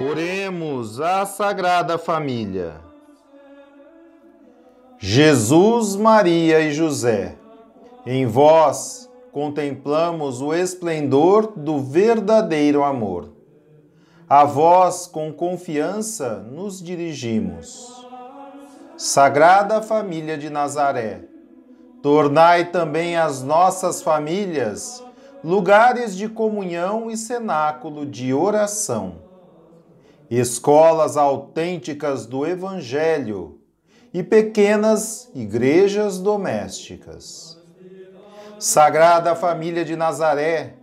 Oremos 0.00 1.00
a 1.00 1.24
Sagrada 1.24 1.96
Família. 1.96 2.80
Jesus, 4.98 5.94
Maria 5.94 6.58
e 6.58 6.72
José, 6.72 7.36
em 8.04 8.26
vós 8.26 9.08
contemplamos 9.30 10.42
o 10.42 10.52
esplendor 10.52 11.52
do 11.54 11.78
verdadeiro 11.78 12.82
amor. 12.82 13.30
A 14.28 14.44
vós, 14.44 15.06
com 15.06 15.32
confiança, 15.32 16.40
nos 16.50 16.82
dirigimos. 16.82 18.07
Sagrada 18.98 19.80
Família 19.80 20.36
de 20.36 20.50
Nazaré, 20.50 21.20
tornai 22.02 22.72
também 22.72 23.16
as 23.16 23.44
nossas 23.44 24.02
famílias 24.02 25.00
lugares 25.44 26.16
de 26.16 26.28
comunhão 26.28 27.08
e 27.08 27.16
cenáculo 27.16 28.04
de 28.04 28.34
oração, 28.34 29.22
escolas 30.28 31.16
autênticas 31.16 32.26
do 32.26 32.44
Evangelho 32.44 33.60
e 34.12 34.24
pequenas 34.24 35.30
igrejas 35.32 36.18
domésticas. 36.18 37.56
Sagrada 38.58 39.36
Família 39.36 39.84
de 39.84 39.94
Nazaré, 39.94 40.74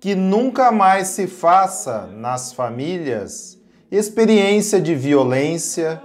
que 0.00 0.16
nunca 0.16 0.72
mais 0.72 1.06
se 1.06 1.28
faça 1.28 2.08
nas 2.08 2.52
famílias 2.52 3.56
experiência 3.92 4.80
de 4.80 4.96
violência, 4.96 6.02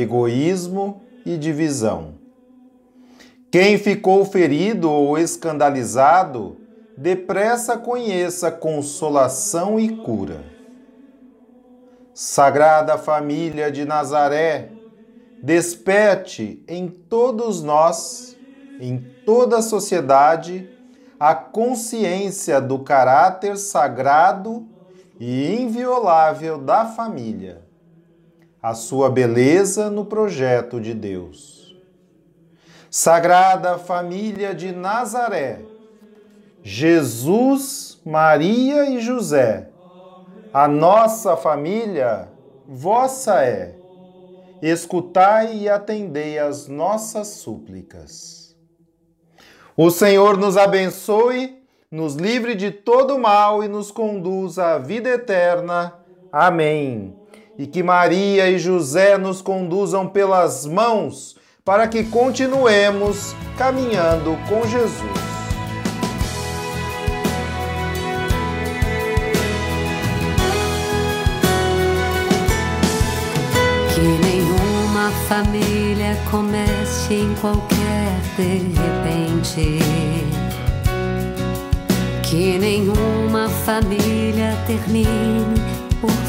egoísmo 0.00 1.02
e 1.24 1.36
divisão. 1.38 2.14
Quem 3.50 3.78
ficou 3.78 4.24
ferido 4.24 4.90
ou 4.90 5.16
escandalizado, 5.16 6.58
depressa 6.96 7.78
conheça 7.78 8.50
consolação 8.50 9.80
e 9.80 9.96
cura. 9.96 10.44
Sagrada 12.12 12.98
Família 12.98 13.70
de 13.70 13.84
Nazaré, 13.84 14.70
desperte 15.42 16.62
em 16.68 16.88
todos 16.88 17.62
nós, 17.62 18.36
em 18.80 18.98
toda 19.24 19.58
a 19.58 19.62
sociedade, 19.62 20.68
a 21.18 21.34
consciência 21.34 22.60
do 22.60 22.80
caráter 22.80 23.56
sagrado 23.56 24.66
e 25.18 25.54
inviolável 25.62 26.58
da 26.58 26.84
família 26.84 27.65
a 28.66 28.74
sua 28.74 29.08
beleza 29.08 29.88
no 29.88 30.04
projeto 30.04 30.80
de 30.80 30.92
Deus. 30.92 31.76
Sagrada 32.90 33.78
Família 33.78 34.52
de 34.52 34.72
Nazaré, 34.72 35.60
Jesus, 36.64 38.00
Maria 38.04 38.90
e 38.90 38.98
José, 38.98 39.68
a 40.52 40.66
nossa 40.66 41.36
família 41.36 42.28
vossa 42.66 43.40
é. 43.44 43.76
Escutai 44.60 45.58
e 45.58 45.68
atendei 45.68 46.36
as 46.36 46.66
nossas 46.66 47.28
súplicas. 47.28 48.56
O 49.76 49.92
Senhor 49.92 50.36
nos 50.36 50.56
abençoe, 50.56 51.62
nos 51.88 52.16
livre 52.16 52.56
de 52.56 52.72
todo 52.72 53.16
mal 53.16 53.62
e 53.62 53.68
nos 53.68 53.92
conduza 53.92 54.74
à 54.74 54.78
vida 54.78 55.08
eterna. 55.08 55.94
Amém 56.32 57.25
e 57.58 57.66
que 57.66 57.82
Maria 57.82 58.50
e 58.50 58.58
José 58.58 59.16
nos 59.16 59.40
conduzam 59.40 60.08
pelas 60.08 60.66
mãos 60.66 61.36
para 61.64 61.88
que 61.88 62.04
continuemos 62.04 63.34
caminhando 63.56 64.36
com 64.48 64.66
Jesus. 64.68 65.26
Que 73.94 74.00
nenhuma 74.00 75.10
família 75.28 76.16
comece 76.30 77.14
em 77.14 77.34
qualquer 77.40 77.76
de 78.36 78.58
repente. 78.68 79.78
Que 82.22 82.58
nenhuma 82.58 83.48
família 83.48 84.54
termine 84.66 85.75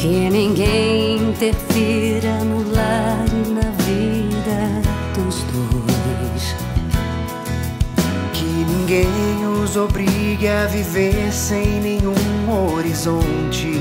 Que 0.00 0.30
ninguém 0.30 1.16
interfira 1.16 2.32
no 2.44 2.72
lar 2.72 3.24
e 3.32 3.50
na 3.50 3.68
vida 3.82 4.80
dos 5.12 5.42
dois. 5.42 6.54
Que 8.32 8.44
ninguém 8.44 9.08
os 9.60 9.76
obrigue 9.76 10.46
a 10.46 10.66
viver 10.66 11.32
sem 11.32 11.80
nenhum 11.80 12.14
horizonte. 12.76 13.72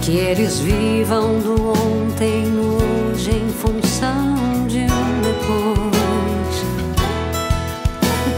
Que 0.00 0.16
eles 0.16 0.60
vivam 0.60 1.38
do 1.40 1.72
ontem 1.72 2.46
no 2.46 2.78
hoje 3.12 3.30
em 3.30 3.50
função 3.50 4.66
de 4.66 4.78
um 4.78 5.20
depois. 5.20 6.64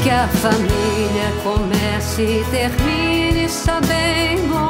Que 0.02 0.10
a 0.10 0.26
família 0.26 1.30
comece 1.44 2.22
e 2.22 2.44
termine 2.50 3.48
sabendo 3.48 4.69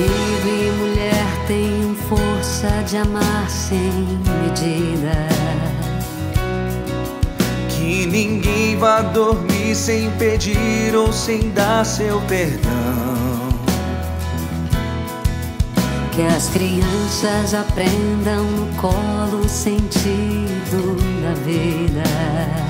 marido 0.00 0.48
e 0.48 0.70
mulher 0.78 1.46
tenham 1.46 1.94
força 1.94 2.68
de 2.86 2.96
amar 2.96 3.48
sem 3.48 3.92
medida. 4.42 5.28
Que 7.68 8.06
ninguém 8.06 8.76
vá 8.76 9.02
dormir 9.02 9.74
sem 9.74 10.10
pedir 10.12 10.94
ou 10.94 11.12
sem 11.12 11.50
dar 11.50 11.84
seu 11.84 12.20
perdão. 12.22 12.70
Que 16.12 16.22
as 16.22 16.48
crianças 16.48 17.54
aprendam 17.54 18.44
no 18.44 18.66
colo 18.76 19.44
o 19.44 19.48
sentido 19.48 20.96
da 21.22 21.34
vida. 21.44 22.69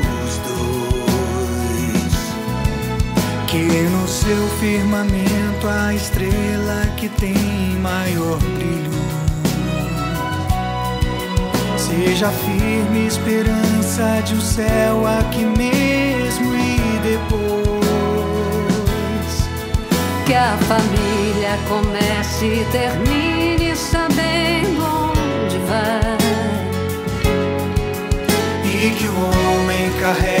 Que 3.51 3.57
no 3.57 4.07
seu 4.07 4.47
firmamento 4.61 5.67
a 5.67 5.93
estrela 5.93 6.85
que 6.95 7.09
tem 7.09 7.35
maior 7.81 8.37
brilho 8.37 8.91
seja 11.75 12.29
firme 12.29 13.07
esperança 13.07 14.21
de 14.23 14.35
um 14.35 14.39
céu 14.39 15.05
aqui 15.05 15.43
mesmo 15.43 16.55
e 16.55 16.99
depois. 17.03 17.41
Que 20.25 20.33
a 20.33 20.57
família 20.59 21.59
comece 21.67 22.45
e 22.45 22.65
termine 22.71 23.75
sabendo 23.75 24.81
onde 25.11 25.57
vai. 25.67 26.17
E 28.63 28.91
que 28.91 29.07
o 29.07 29.15
homem 29.17 29.91
carregue 29.99 30.40